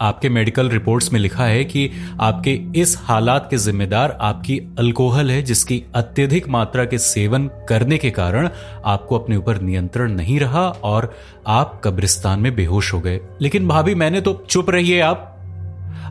आपके 0.00 0.28
मेडिकल 0.28 0.68
रिपोर्ट्स 0.68 1.12
में 1.12 1.20
लिखा 1.20 1.44
है 1.44 1.64
कि 1.64 1.90
आपके 2.20 2.62
इस 2.76 2.98
हालात 3.00 3.46
के 3.50 3.56
जिम्मेदार 3.56 4.18
आपकी 4.20 4.58
अल्कोहल 4.58 5.30
है, 5.30 5.42
जिसकी 5.42 5.84
अत्यधिक 5.94 6.48
मात्रा 6.48 6.84
के 6.84 6.98
सेवन 6.98 7.50
करने 7.68 7.98
के 7.98 8.10
कारण 8.10 8.48
आपको 8.84 9.18
अपने 9.18 9.36
ऊपर 9.36 9.60
नियंत्रण 9.60 10.12
नहीं 10.12 10.40
रहा 10.40 10.68
और 10.68 11.16
आप 11.46 11.80
कब्रिस्तान 11.84 12.40
में 12.40 12.54
बेहोश 12.54 12.94
हो 12.94 13.00
गए। 13.00 13.20
लेकिन 13.40 13.68
भाभी, 13.68 13.94
मैंने 13.94 14.20
तो 14.20 14.44
चुप 14.50 14.70
रहिए 14.70 15.00
आप। 15.00 15.35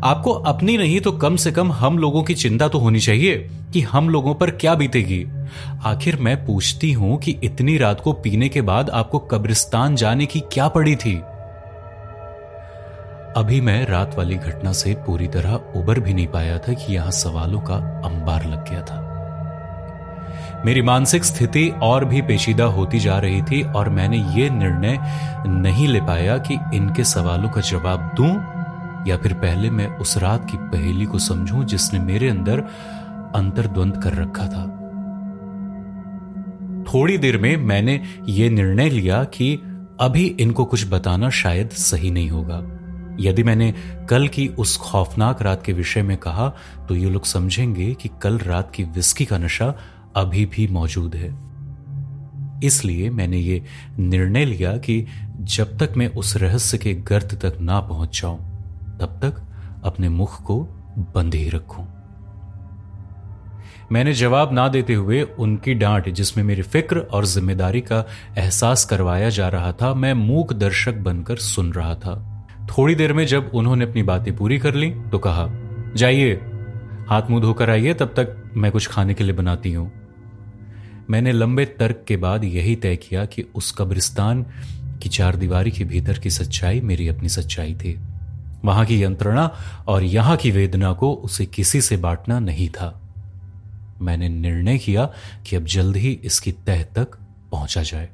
आपको 0.03 0.31
अपनी 0.31 0.77
नहीं 0.77 0.99
तो 1.01 1.11
कम 1.11 1.35
से 1.35 1.51
कम 1.51 1.71
हम 1.71 1.97
लोगों 1.99 2.23
की 2.23 2.33
चिंता 2.33 2.67
तो 2.67 2.79
होनी 2.79 2.99
चाहिए 2.99 3.49
कि 3.73 3.81
हम 3.81 4.09
लोगों 4.09 4.35
पर 4.35 4.51
क्या 4.51 4.75
बीतेगी। 4.75 5.25
आखिर 5.85 6.15
मैं 6.15 6.45
पूछती 6.45 6.91
हूँ 6.91 7.17
कि 7.17 7.39
इतनी 7.43 7.77
रात 7.77 7.99
को 7.99 8.13
पीने 8.13 8.49
के 8.49 8.61
बाद 8.61 8.89
आपको 8.89 9.19
कब्रिस्तान 9.19 9.95
जाने 9.95 10.25
की 10.25 10.39
क्या 10.39 10.67
पड़ी 10.67 10.95
थी? 10.95 11.15
अभी 13.37 13.61
मैं 13.61 13.87
रात 13.87 14.17
वाली 14.17 14.35
घटना 14.35 14.71
से 14.71 14.93
पूरी 14.93 15.27
तरह 15.27 15.53
उबर 15.75 15.99
भी 15.99 16.13
नहीं 16.13 16.27
पाया 16.27 16.57
था 16.57 16.73
कि 16.73 16.93
यहाँ 16.93 17.11
सवालों 17.11 17.59
का 17.59 17.75
अंबार 18.05 18.45
लग 18.45 18.69
गया 18.69 18.81
था। 18.81 19.01
मेरी 20.65 20.81
मानसिक 20.81 21.23
स्थिति 21.23 21.73
और 21.83 22.05
भी 22.05 22.21
पेचीदा 22.21 22.63
होती 22.63 22.99
जा 22.99 23.17
रही 23.17 23.41
थी 23.41 23.61
और 23.61 23.89
मैंने 23.89 24.17
यह 24.17 24.51
निर्णय 24.51 24.99
नहीं 25.47 25.87
ले 25.87 26.01
पाया 26.01 26.37
कि 26.37 26.57
इनके 26.73 27.03
सवालों 27.03 27.49
का 27.49 27.61
जवाब 27.61 28.11
दूँ 28.17 28.64
या 29.07 29.17
फिर 29.17 29.33
पहले 29.33 29.69
मैं 29.69 29.87
उस 29.97 30.17
रात 30.17 30.49
की 30.51 30.57
पहेली 30.57 31.05
को 31.05 31.19
समझूं 31.19 31.63
जिसने 31.63 31.99
मेरे 31.99 32.29
अंदर 32.29 32.59
अंतर्द्वंद 33.35 34.01
कर 34.03 34.13
रखा 34.13 34.47
था। 34.47 34.71
थोड़ी 36.93 37.17
देर 37.17 37.37
में 37.37 37.57
मैंने 37.57 38.01
यह 38.29 38.49
निर्णय 38.49 38.89
लिया 38.89 39.23
कि 39.23 39.55
अभी 39.99 40.25
इनको 40.25 40.65
कुछ 40.65 40.87
बताना 40.89 41.29
शायद 41.29 41.69
सही 41.69 42.11
नहीं 42.11 42.29
होगा। 42.29 42.61
यदि 43.19 43.43
मैंने 43.43 43.73
कल 44.09 44.27
की 44.27 44.47
उस 44.47 44.77
खौफनाक 44.77 45.41
रात 45.41 45.63
के 45.65 45.73
विषय 45.73 46.01
में 46.01 46.17
कहा 46.17 46.49
तो 46.89 46.95
ये 46.95 47.09
लोग 47.09 47.25
समझेंगे 47.25 47.93
कि 47.93 48.09
कल 48.21 48.37
रात 48.37 48.71
की 48.71 48.83
विस्की 48.83 49.25
का 49.25 49.37
नशा 49.37 49.73
अभी 50.15 50.45
भी 50.45 50.67
मौजूद 50.67 51.15
है। 51.15 51.45
इसलिए 52.63 53.09
मैंने 53.09 53.37
ये 53.37 53.63
निर्णय 53.99 54.45
लिया 54.45 54.77
कि 54.77 55.05
जब 55.39 55.77
तक 55.77 55.93
मैं 55.97 56.07
उस 56.07 56.37
रहस्य 56.37 56.77
के 56.77 56.93
गर्त 56.93 57.39
तक 57.45 57.57
ना 57.61 57.79
पहुँच 57.79 58.21
जाऊँ 58.21 58.54
तब 59.01 59.19
तक 59.23 59.41
अपने 59.85 60.09
मुख 60.09 60.41
को 60.43 60.61
बंद 61.15 61.35
ही 61.35 61.49
रखूँ। 61.49 61.87
मैंने 63.91 64.13
जवाब 64.13 64.53
ना 64.53 64.67
देते 64.67 64.93
हुए 64.93 65.21
उनकी 65.21 65.73
डांट, 65.73 66.09
जिसमें 66.09 66.43
मेरी 66.43 66.61
फ़िक्र 66.61 66.99
और 66.99 67.25
ज़िम्मेदारी 67.25 67.81
का 67.81 68.03
एहसास 68.37 68.85
करवाया 68.85 69.29
जा 69.29 69.49
रहा 69.49 69.71
था, 69.71 69.93
मैं 69.93 70.13
मूक 70.13 70.53
दर्शक 70.53 70.95
बनकर 70.95 71.37
सुन 71.37 71.71
रहा 71.73 71.95
था। 71.95 72.15
थोड़ी 72.67 72.95
देर 72.95 73.13
में 73.13 73.25
जब 73.25 73.51
उन्होंने 73.53 73.85
अपनी 73.85 74.03
बातें 74.03 74.35
पूरी 74.35 74.57
कर 74.59 74.73
ली 74.73 74.89
तो 75.11 75.19
कहा, 75.19 75.47
जाइए, 75.95 76.33
हाथ 77.09 77.29
मुँह 77.29 77.41
धोकर 77.41 77.69
आइए, 77.69 77.93
तब 77.93 78.13
तक 78.17 78.51
मैं 78.57 78.71
कुछ 78.71 78.87
खाने 78.87 79.13
के 79.13 79.23
लिए 79.23 79.33
बनाती 79.33 79.73
हूँ। 79.73 79.91
मैंने 81.09 81.31
लंबे 81.31 81.65
तर्क 81.65 82.03
के 82.07 82.17
बाद 82.17 82.43
यही 82.43 82.75
तय 82.75 82.95
किया 82.95 83.25
कि 83.25 83.45
उस 83.55 83.71
कब्रिस्तान 83.71 84.45
की 85.03 85.09
चार 85.09 85.35
दीवारी 85.35 85.71
के 85.71 85.83
भीतर 85.83 86.19
की 86.19 86.29
सच्चाई 86.29 86.81
मेरी 86.81 87.07
अपनी 87.07 87.29
सच्चाई 87.29 87.73
थी। 87.75 87.93
वहाँ 88.65 88.85
की 88.85 89.03
यंत्रणा 89.03 89.49
और 89.87 90.03
यहाँ 90.03 90.37
की 90.37 90.51
वेदना 90.51 90.93
को 90.93 91.13
उसे 91.13 91.45
किसी 91.45 91.81
से 91.81 91.97
बांटना 91.97 92.39
नहीं 92.39 92.69
था। 92.69 93.01
मैंने 94.01 94.29
निर्णय 94.29 94.77
किया 94.77 95.09
कि 95.47 95.55
अब 95.55 95.65
जल्द 95.65 95.95
ही 95.95 96.19
इसकी 96.23 96.51
तह 96.51 96.83
तक 96.83 97.07
पहुँचा 97.51 97.83
जाए। 97.83 98.09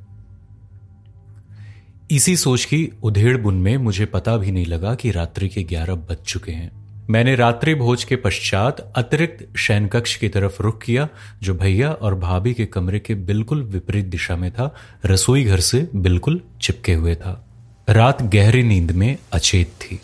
इसी 2.11 2.37
सोच 2.37 2.65
की 2.65 2.91
उधेड़ 3.03 3.37
बुन 3.37 3.55
में 3.55 3.77
मुझे 3.77 4.05
पता 4.05 4.37
भी 4.37 4.51
नहीं 4.51 4.65
लगा 4.65 4.95
कि 4.95 5.11
रात्रि 5.11 5.49
के 5.49 5.63
ग्यारह 5.63 5.95
बज 5.95 6.17
चुके 6.25 6.51
हैं। 6.51 6.71
मैंने 7.09 7.35
रात्रि 7.35 7.75
भोज 7.75 8.03
के 8.03 8.15
पश्चात 8.15 8.93
अतिरिक्त 8.95 9.57
शयन 9.57 9.87
कक्ष 9.87 10.15
की 10.15 10.29
तरफ़ 10.29 10.63
रुख 10.63 10.81
किया, 10.81 11.07
जो 11.43 11.53
भैया 11.53 11.91
और 11.91 12.15
भाभी 12.15 12.53
के 12.53 12.65
कमरे 12.65 12.99
के 12.99 13.15
बिल्कुल 13.15 13.63
विपरीत 13.63 14.05
दिशा 14.05 14.35
में 14.35 14.51
था। 14.51 14.75
रसोई 15.05 15.43
घर 15.43 15.59
से 15.59 15.89
बिल्कुल 15.95 16.41
चिपके 16.61 16.93
हुए 16.93 17.15
था। 17.15 17.47
रात 17.89 18.21
गहरी 18.21 18.63
नींद 18.63 18.91
में 18.91 19.17
अचेत 19.33 19.67
थी। 19.67 19.99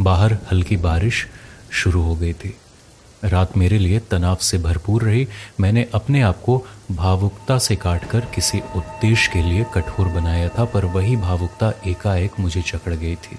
बाहर 0.00 0.32
हल्की 0.32 0.76
बारिश 0.76 1.26
शुरू 1.70 2.02
हो 2.02 2.16
गई 2.16 2.32
थी। 2.32 2.56
रात 3.24 3.56
मेरे 3.56 3.78
लिए 3.78 3.98
तनाव 3.98 4.36
से 4.36 4.58
भरपूर 4.58 5.02
रही। 5.02 5.28
मैंने 5.60 5.86
अपने 5.94 6.22
आप 6.22 6.42
को 6.42 6.66
भावुकता 6.92 7.58
से 7.58 7.76
काटकर 7.76 8.20
किसी 8.20 8.58
उद्देश्य 8.58 9.30
के 9.32 9.42
लिए 9.42 9.66
कठोर 9.74 10.08
बनाया 10.08 10.48
था, 10.48 10.64
पर 10.64 10.84
वही 10.84 11.16
भावुकता 11.16 11.72
एकाएक 11.86 12.32
मुझे 12.40 12.62
चकड़ 12.62 12.94
गई 12.94 13.14
थी। 13.14 13.38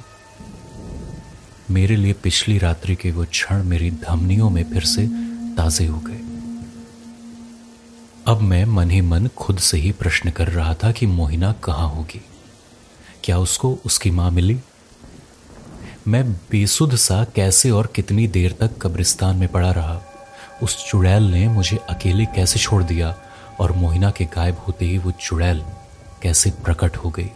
मेरे 1.72 1.96
लिए 1.96 2.14
पिछली 2.14 2.58
रात्रि 2.58 2.96
के 2.96 3.12
वो 3.12 3.26
क्षण 3.26 3.64
मेरी 3.64 3.92
धमनियों 3.92 4.50
में 4.50 4.64
फिर 4.64 4.84
से 4.84 5.08
ताजे 5.58 5.86
हो 5.86 6.00
गए। 6.00 6.20
अब 8.28 8.42
मैं 8.42 8.66
मन 8.66 8.92
ही 8.92 9.02
मन 9.02 9.28
खुद 9.28 9.58
से 9.60 9.78
ही 9.78 9.92
प्रश्न 9.92 10.30
कर 10.30 10.48
रहा 10.48 10.74
था 10.74 10.92
कि 10.92 11.06
मोहिना 11.06 11.52
कहाँ 11.52 11.90
होगी? 11.90 12.22
क्या 13.24 13.38
उसको 13.38 13.80
उसकी 13.86 14.12
माँ 14.12 14.32
मिली? 14.32 14.60
मैं 16.08 16.34
बेसुध 16.34 16.96
सा 16.96 17.24
कैसे 17.24 17.70
और 17.70 17.88
कितनी 17.96 18.28
देर 18.28 18.52
तक 18.52 18.72
कब्रिस्तान 18.82 19.38
में 19.38 19.50
पड़ा 19.50 19.72
रहा? 19.72 20.02
उस 20.64 20.90
चुड़ैल 20.90 21.24
ने 21.24 21.48
मुझे 21.48 21.78
अकेले 21.90 22.26
कैसे 22.26 22.60
छोड़ 22.60 22.84
दिया 22.84 23.16
और 23.60 23.72
मोहिना 23.72 24.12
के 24.12 24.26
गायब 24.26 24.58
होते 24.58 24.86
ही 24.86 24.98
वो 24.98 25.12
चुड़ैल 25.12 25.64
कैसे 26.22 26.50
प्रकट 26.50 26.98
हो 26.98 27.10
गई? 27.10 27.30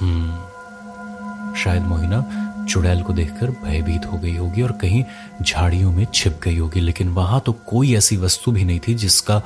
हम्म 0.00 1.54
शायद 1.54 1.82
मोहिना 1.82 2.38
चुड़ैल 2.70 3.02
को 3.02 3.12
देखकर 3.12 3.50
भयभीत 3.50 4.06
हो 4.06 4.18
गई 4.18 4.36
होगी 4.36 4.62
और 4.62 4.72
कहीं 4.72 5.04
झाड़ियों 5.42 5.92
में 5.92 6.06
छिप 6.14 6.40
गई 6.44 6.56
होगी, 6.58 6.80
लेकिन 6.80 7.08
वहाँ 7.08 7.40
तो 7.46 7.52
कोई 7.52 7.94
ऐसी 7.94 8.16
वस्तु 8.16 8.52
भी 8.52 8.64
नहीं 8.64 8.80
थी 8.88 8.94
जिसका 8.94 9.42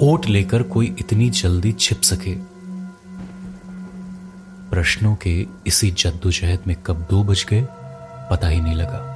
ओट 0.00 0.26
लेकर 0.26 0.62
कोई 0.62 0.96
इतनी 0.98 1.30
जल्दी 1.30 1.72
छिप 1.72 2.00
सके। 2.02 2.59
प्रश्नों 4.70 5.14
के 5.14 5.46
इसी 5.66 5.90
जद्दोजहद 5.90 6.58
में 6.66 6.76
कब 6.82 7.06
दो 7.10 7.22
बज 7.24 7.46
गए, 7.50 7.66
पता 8.30 8.48
ही 8.48 8.60
नहीं 8.60 8.74
लगा। 8.74 9.06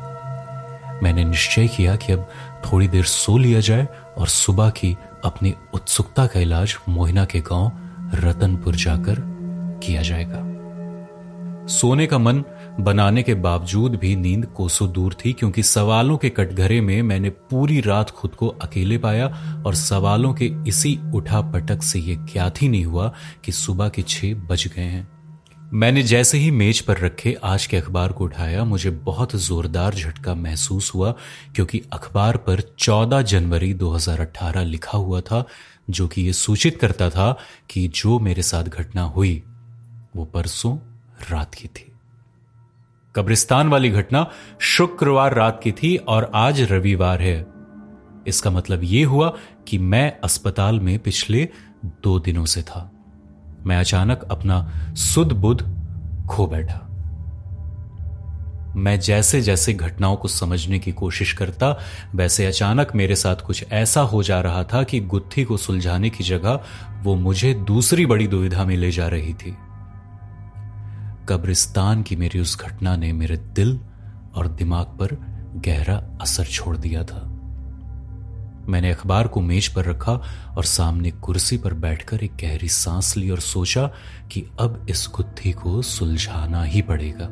मैंने 1.03 1.25
निश्चय 1.25 1.69
किया 1.69 1.97
कि 1.97 2.13
अब 2.13 2.29
थोड़ी 2.65 2.89
देर 2.89 3.05
सो 3.05 3.39
लिया 3.39 3.61
जाए 3.61 3.87
और 4.19 4.29
सुबह 4.29 4.71
की 4.71 4.97
अपनी 5.25 5.55
उत्सुकता 5.75 6.27
का 6.27 6.41
इलाज 6.41 6.77
मोहिना 6.89 7.25
के 7.25 7.41
गाँव 7.41 7.73
रतनपुर 8.15 8.75
जाकर 8.75 9.17
किया 9.85 10.03
जाएगा। 10.03 10.43
सोने 11.67 12.07
का 12.07 12.19
मन 12.19 12.45
बनाने 12.81 13.23
के 13.23 13.35
बावजूद 13.35 13.95
भी 13.95 14.17
नींद 14.17 14.47
कोसों 14.47 14.93
दूर 14.93 15.15
थी, 15.15 15.33
क्योंकि 15.33 15.63
सवालों 15.63 16.17
के 16.17 16.29
कटघरे 16.29 16.81
में 16.81 17.03
मैंने 17.03 17.31
पूरी 17.31 17.81
रात 17.81 18.11
खुद 18.11 18.35
को 18.35 18.49
अकेले 18.49 18.99
पाया 18.99 19.27
और 19.67 19.75
सवालों 19.75 20.35
के 20.35 20.53
इसी 20.69 20.99
उठा 21.15 21.41
पटक 21.41 21.83
से 21.83 21.99
यह 21.99 22.27
ज्ञात 22.33 22.63
ही 22.63 22.69
नहीं 22.69 22.85
हुआ 22.85 23.13
कि 23.45 23.53
सुबह 23.53 23.89
के 23.89 24.03
छह 24.03 24.35
बज 24.35 24.69
गए 24.77 24.83
हैं। 24.83 25.14
मैंने 25.73 26.03
जैसे 26.03 26.39
ही 26.39 26.51
मेज 26.51 26.81
पर 26.81 26.99
रखे 26.99 27.37
आज 27.45 27.67
के 27.67 27.77
अखबार 27.77 28.13
को 28.13 28.25
उठाया, 28.25 28.65
मुझे 28.65 28.91
बहुत 28.91 29.37
जोरदार 29.37 29.95
झटका 29.95 30.35
महसूस 30.35 30.95
हुआ, 30.95 31.15
क्योंकि 31.55 31.83
अखबार 31.93 32.37
पर 32.37 32.61
14 32.79 33.23
जनवरी 33.23 33.75
2018 33.75 34.63
लिखा 34.63 34.99
हुआ 34.99 35.21
था, 35.21 35.45
जो 35.91 36.09
कि 36.09 36.23
यह 36.23 36.33
सूचित 36.33 36.81
करता 36.81 37.11
था 37.11 37.39
कि 37.71 37.89
जो 37.89 38.19
मेरे 38.19 38.43
साथ 38.43 38.65
घटना 38.65 39.03
हुई, 39.03 39.43
वो 40.17 40.25
परसों 40.25 40.79
रात 41.31 41.55
की 41.55 41.69
थी। 41.69 41.93
कब्रिस्तान 43.17 43.69
वाली 43.69 43.91
घटना 43.91 44.31
शुक्रवार 44.61 45.35
रात 45.35 45.61
की 45.65 45.73
थी 45.73 45.97
और 45.97 46.33
आज 46.35 46.61
रविवार 46.61 47.23
है। 47.23 47.47
इसका 48.27 48.51
मतलब 48.51 48.81
यह 48.85 49.09
हुआ 49.09 49.37
कि 49.69 49.79
मैं 49.79 50.21
अस्पताल 50.25 50.81
में 50.81 50.99
पिछले 50.99 51.49
दो 51.85 52.19
दिनों 52.19 52.45
से 52.45 52.63
था। 52.63 52.91
मैं 53.67 53.77
अचानक 53.77 54.23
अपना 54.23 54.73
सुध 54.95 55.33
बुध 55.33 55.77
खो 56.29 56.47
बैठा। 56.47 56.81
मैं 58.77 59.01
जैसे 59.01 59.41
जैसे 59.41 59.73
घटनाओं 59.73 60.17
को 60.17 60.29
समझने 60.29 60.79
की 60.79 60.93
कोशिश 60.93 61.33
करता, 61.33 61.79
वैसे 62.15 62.47
अचानक 62.47 62.95
मेरे 62.95 63.17
साथ 63.17 63.37
कुछ 63.37 63.65
ऐसा 63.73 64.01
हो 64.01 64.23
जा 64.23 64.41
रहा 64.41 64.65
था 64.65 64.83
कि 64.83 65.01
गुत्थी 65.01 65.45
को 65.45 65.57
सुलझाने 65.57 66.11
की 66.11 66.25
जगह 66.25 66.61
वो 67.03 67.15
मुझे 67.15 67.55
दूसरी 67.55 68.07
बड़ी 68.07 68.27
दुविधा 68.27 68.65
में 68.65 68.77
ले 68.77 68.91
जा 68.91 69.09
रही 69.09 69.35
थी। 69.35 69.57
कब्रिस्तान 71.29 72.03
की 72.03 72.17
मेरी 72.17 72.41
उस 72.41 72.61
घटना 72.61 72.97
ने 72.97 73.13
मेरे 73.13 73.37
दिल 73.37 73.81
और 74.35 74.49
दिमाग 74.49 74.87
पर 74.87 75.17
गहरा 75.57 76.19
असर 76.21 76.45
छोड़ 76.45 76.77
दिया 76.77 77.05
था। 77.05 77.34
मैंने 78.69 78.91
अखबार 78.91 79.29
को 79.29 79.41
मेज 79.41 79.69
पर 79.69 79.85
रखा 79.85 80.13
और 80.57 80.65
सामने 80.65 81.11
कुर्सी 81.11 81.57
पर 81.59 81.75
बैठकर 81.75 82.23
एक 82.25 82.37
गहरी 82.41 82.69
सांस 82.69 83.17
ली 83.17 83.31
और 83.31 83.41
सोचा 83.41 83.87
कि 84.33 84.45
अब 84.61 84.87
इस 84.91 85.09
गुत्थी 85.15 85.53
को 85.53 85.83
सुलझाना 85.83 86.63
ही 86.63 86.83
पड़ेगा। 86.83 87.29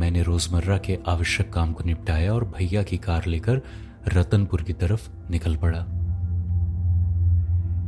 मैंने 0.00 0.22
रोज़मर्रा 0.22 0.78
के 0.78 0.98
आवश्यक 1.08 1.52
काम 1.52 1.72
को 1.72 1.84
निपटाया 1.84 2.32
और 2.34 2.44
भैया 2.58 2.82
की 2.82 2.96
कार 2.96 3.26
लेकर 3.26 3.60
रतनपुर 4.08 4.62
की 4.62 4.72
तरफ़ 4.72 5.08
निकल 5.30 5.56
पड़ा। 5.56 5.84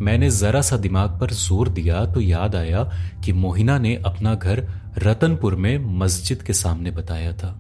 मैंने 0.04 0.30
जरा 0.30 0.60
सा 0.60 0.76
दिमाग 0.76 1.18
पर 1.20 1.30
ज़ोर 1.30 1.68
दिया 1.68 2.04
तो 2.06 2.20
याद 2.20 2.54
आया 2.56 2.84
कि 3.24 3.32
मोहिना 3.32 3.78
ने 3.78 3.94
अपना 3.96 4.34
घर 4.34 4.66
रतनपुर 4.98 5.54
में 5.54 5.98
मस्जिद 5.98 6.42
के 6.42 6.52
सामने 6.52 6.90
बताया 6.90 7.32
था। 7.32 7.50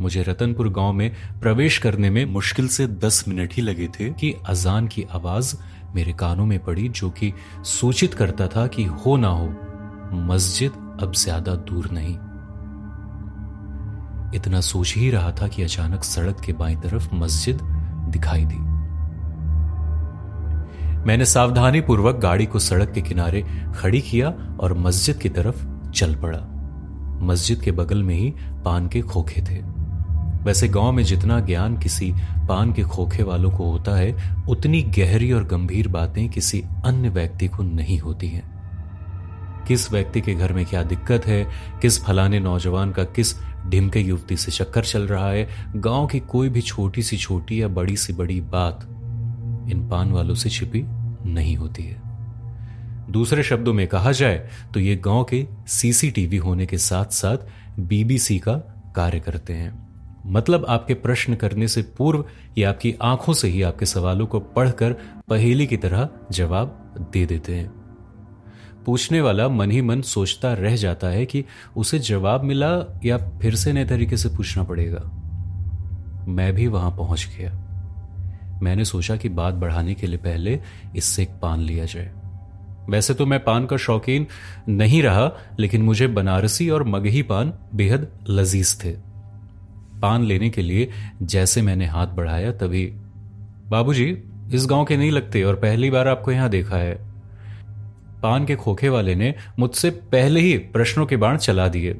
मुझे 0.00 0.22
रतनपुर 0.22 0.68
गाँव 0.68 0.92
में 0.92 1.10
प्रवेश 1.40 1.78
करने 1.78 2.10
में 2.10 2.24
मुश्किल 2.24 2.68
से 2.68 2.86
दस 2.86 3.24
मिनट 3.28 3.54
ही 3.54 3.62
लगे 3.62 3.88
थे 3.88 4.10
कि 4.10 4.34
अजान 4.48 4.86
की 4.86 5.02
आवाज़ 5.02 5.56
मेरे 5.94 6.12
कानों 6.12 6.46
में 6.46 6.58
पड़ी, 6.64 6.88
जो 6.88 7.10
कि 7.10 7.32
सूचित 7.64 8.14
करता 8.14 8.46
था 8.46 8.66
कि 8.66 8.84
हो 8.84 9.16
ना 9.16 9.28
हो, 9.28 9.46
मस्जिद 10.12 10.72
अब 11.02 11.12
ज़्यादा 11.12 11.54
दूर 11.54 11.88
नहीं। 11.92 12.14
इतना 14.34 14.60
सोच 14.60 14.94
ही 14.96 15.10
रहा 15.10 15.32
था 15.32 15.48
कि 15.48 15.62
अचानक 15.62 16.04
सड़क 16.04 16.40
के 16.40 16.52
बाई 16.52 16.76
तरफ़ 16.76 17.14
मस्जिद 17.14 17.60
दिखाई 18.10 18.44
दी। 18.44 18.58
मैंने 21.06 21.24
सावधानी 21.24 21.80
पूर्वक 21.80 22.16
गाड़ी 22.16 22.46
को 22.46 22.58
सड़क 22.58 22.92
के 22.92 23.02
किनारे 23.02 23.42
खड़ी 23.76 24.00
किया 24.00 24.28
और 24.60 24.74
मस्जिद 24.74 25.16
की 25.16 25.28
तरफ़ 25.28 25.90
चल 25.90 26.14
पड़ा। 26.14 26.46
मस्जिद 27.26 27.60
के 27.60 27.72
बगल 27.72 28.02
में 28.02 28.14
ही 28.14 28.34
पान 28.64 28.88
के 28.88 29.00
खोखे 29.00 29.42
थे। 29.42 29.69
वैसे 30.44 30.68
गाँव 30.68 30.92
में 30.92 31.02
जितना 31.04 31.40
ज्ञान 31.40 31.78
किसी 31.78 32.12
पान 32.48 32.72
के 32.72 32.82
खोखे 32.82 33.22
वालों 33.22 33.50
को 33.50 33.70
होता 33.70 33.96
है, 33.96 34.14
उतनी 34.48 34.82
गहरी 34.82 35.32
और 35.32 35.44
गंभीर 35.44 35.88
बातें 35.88 36.28
किसी 36.28 36.62
अन्य 36.84 37.08
व्यक्ति 37.08 37.48
को 37.48 37.62
नहीं 37.62 37.98
होती 37.98 38.28
हैं। 38.28 38.60
किस 39.68 39.92
व्यक्ति 39.92 40.20
के 40.20 40.34
घर 40.34 40.52
में 40.52 40.66
क्या 40.66 40.82
दिक्कत 40.82 41.26
है, 41.26 41.46
किस 41.82 42.04
फलाने 42.04 42.40
नौजवान 42.40 42.92
का 42.92 43.04
किस 43.04 43.34
ढिमके 43.68 44.00
युवती 44.00 44.36
से 44.36 44.52
चक्कर 44.52 44.84
चल 44.84 45.02
रहा 45.02 45.30
है, 45.30 45.48
गाँव 45.76 46.06
की 46.06 46.20
कोई 46.20 46.48
भी 46.48 46.60
छोटी 46.60 47.02
सी 47.02 47.16
छोटी 47.16 47.62
या 47.62 47.68
बड़ी 47.68 47.96
सी 47.96 48.12
बड़ी 48.12 48.40
बात 48.40 48.86
इन 49.70 49.88
पान 49.90 50.12
वालों 50.12 50.34
से 50.34 50.50
छिपी 50.50 50.82
नहीं 51.30 51.56
होती 51.56 51.82
है। 51.82 52.02
दूसरे 53.10 53.42
शब्दों 53.42 53.74
में 53.74 53.86
कहा 53.88 54.12
जाए 54.12 54.48
तो 54.74 54.80
ये 54.80 54.96
गाँव 54.96 55.24
के 55.24 55.46
सीसीटीवी 55.66 56.36
होने 56.36 56.66
के 56.66 56.78
साथ 56.78 57.04
साथ 57.04 57.36
बीबीसी 57.80 58.38
का 58.38 58.52
कार्य 58.96 59.20
करते 59.20 59.52
हैं। 59.52 59.89
मतलब 60.26 60.66
आपके 60.68 60.94
प्रश्न 60.94 61.34
करने 61.34 61.68
से 61.68 61.82
पूर्व 61.82 62.24
या 62.58 62.68
आपकी 62.68 62.94
आँखों 63.02 63.32
से 63.32 63.48
ही 63.48 63.62
आपके 63.62 63.86
सवालों 63.86 64.26
को 64.26 64.40
पढ़कर 64.40 64.92
पहेली 65.28 65.66
की 65.66 65.76
तरह 65.76 66.08
जवाब 66.32 66.94
दे 67.12 67.26
देते 67.26 67.54
हैं। 67.54 67.80
पूछने 68.86 69.20
वाला 69.20 69.48
मन 69.48 69.70
ही 69.70 69.82
मन 69.82 70.02
सोचता 70.02 70.54
रह 70.54 70.76
जाता 70.76 71.06
है 71.06 71.26
कि 71.26 71.44
उसे 71.76 71.98
जवाब 71.98 72.44
मिला 72.44 73.00
या 73.04 73.18
फिर 73.18 73.54
से 73.54 73.72
नए 73.72 73.84
तरीके 73.84 74.16
से 74.16 74.28
पूछना 74.28 74.62
पड़ेगा। 74.62 75.00
मैं 76.28 76.54
भी 76.54 76.66
वहाँ 76.66 76.90
पहुँच 76.90 77.28
गया। 77.38 77.66
मैंने 78.62 78.84
सोचा 78.84 79.16
कि 79.16 79.28
बात 79.28 79.54
बढ़ाने 79.54 79.94
के 79.94 80.06
लिए 80.06 80.18
पहले 80.18 80.60
इससे 80.96 81.22
एक 81.22 81.30
पान 81.42 81.60
लिया 81.60 81.84
जाए। 81.84 82.12
वैसे 82.88 83.14
तो 83.14 83.26
मैं 83.26 83.44
पान 83.44 83.66
का 83.66 83.76
शौकीन 83.76 84.26
नहीं 84.68 85.02
रहा, 85.02 85.32
लेकिन 85.60 85.82
मुझे 85.82 86.06
बनारसी 86.06 86.70
और 86.70 86.84
मगही 86.84 87.22
पान 87.22 87.52
बेहद 87.74 88.08
लजीज 88.28 88.84
थे। 88.84 89.09
पान 90.02 90.24
लेने 90.24 90.50
के 90.50 90.62
लिए 90.62 90.90
जैसे 91.22 91.62
मैंने 91.62 91.86
हाथ 91.86 92.06
बढ़ाया 92.06 92.52
तभी, 92.52 92.86
बाबूजी, 93.68 94.22
इस 94.52 94.66
गाँव 94.66 94.84
के 94.84 94.96
नहीं 94.96 95.10
लगते 95.10 95.42
और 95.42 95.54
पहली 95.54 95.90
बार 95.90 96.08
आपको 96.08 96.32
यहाँ 96.32 96.48
देखा 96.48 96.76
है। 96.76 96.94
पान 98.22 98.46
के 98.46 98.56
खोखे 98.56 98.88
वाले 98.88 99.14
ने 99.14 99.34
मुझसे 99.58 99.90
पहले 99.90 100.40
ही 100.40 100.58
प्रश्नों 100.58 101.06
के 101.06 101.16
बाण 101.16 101.36
चला 101.36 101.68
दिए। 101.68 101.96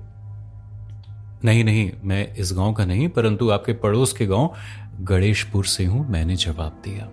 नहीं 1.45 1.65
नहीं, 1.65 1.91
मैं 2.05 2.35
इस 2.35 2.53
गाँव 2.53 2.73
का 2.73 2.85
नहीं, 2.85 3.09
परंतु 3.09 3.51
आपके 3.51 3.73
पड़ोस 3.73 4.13
के 4.13 4.27
गाँव 4.27 4.55
गणेशपुर 5.01 5.65
से 5.65 5.85
हूँ, 5.85 6.11
मैंने 6.11 6.37
जवाब 6.37 6.83
दिया। 6.85 7.09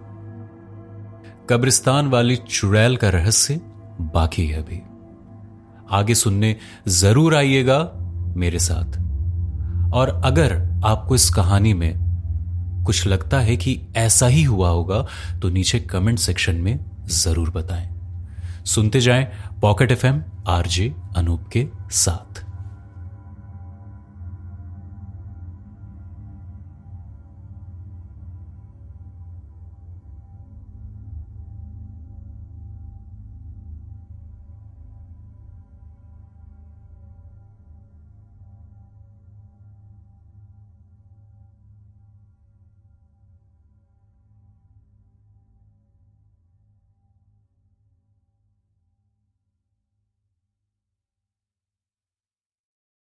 कब्रिस्तान 1.49 2.07
वाली 2.07 2.35
चुड़ैल 2.35 2.97
का 2.97 3.09
रहस्य 3.09 3.59
बाकी 4.01 4.47
है 4.47 4.63
अभी। 4.63 4.81
आगे 5.91 6.15
सुनने 6.15 6.55
ज़रूर 6.87 7.35
आइएगा 7.35 7.91
मेरे 8.35 8.59
साथ। 8.59 9.06
और 9.93 10.21
अगर 10.25 10.53
आपको 10.85 11.15
इस 11.15 11.29
कहानी 11.29 11.73
में 11.73 11.93
कुछ 12.85 13.07
लगता 13.07 13.39
है 13.39 13.57
कि 13.57 13.79
ऐसा 13.95 14.27
ही 14.27 14.43
हुआ 14.43 14.69
होगा 14.69 15.05
तो 15.41 15.49
नीचे 15.49 15.79
कमेंट 15.79 16.19
सेक्शन 16.19 16.55
में 16.55 16.79
ज़रूर 17.05 17.49
बताएँ। 17.49 17.87
सुनते 18.65 19.01
जाएँ 19.01 19.27
पॉकेट 19.61 19.91
एफएम 19.91 20.23
आरजे 20.47 20.93
अनूप 21.15 21.47
के 21.47 21.67
साथ। 21.91 22.43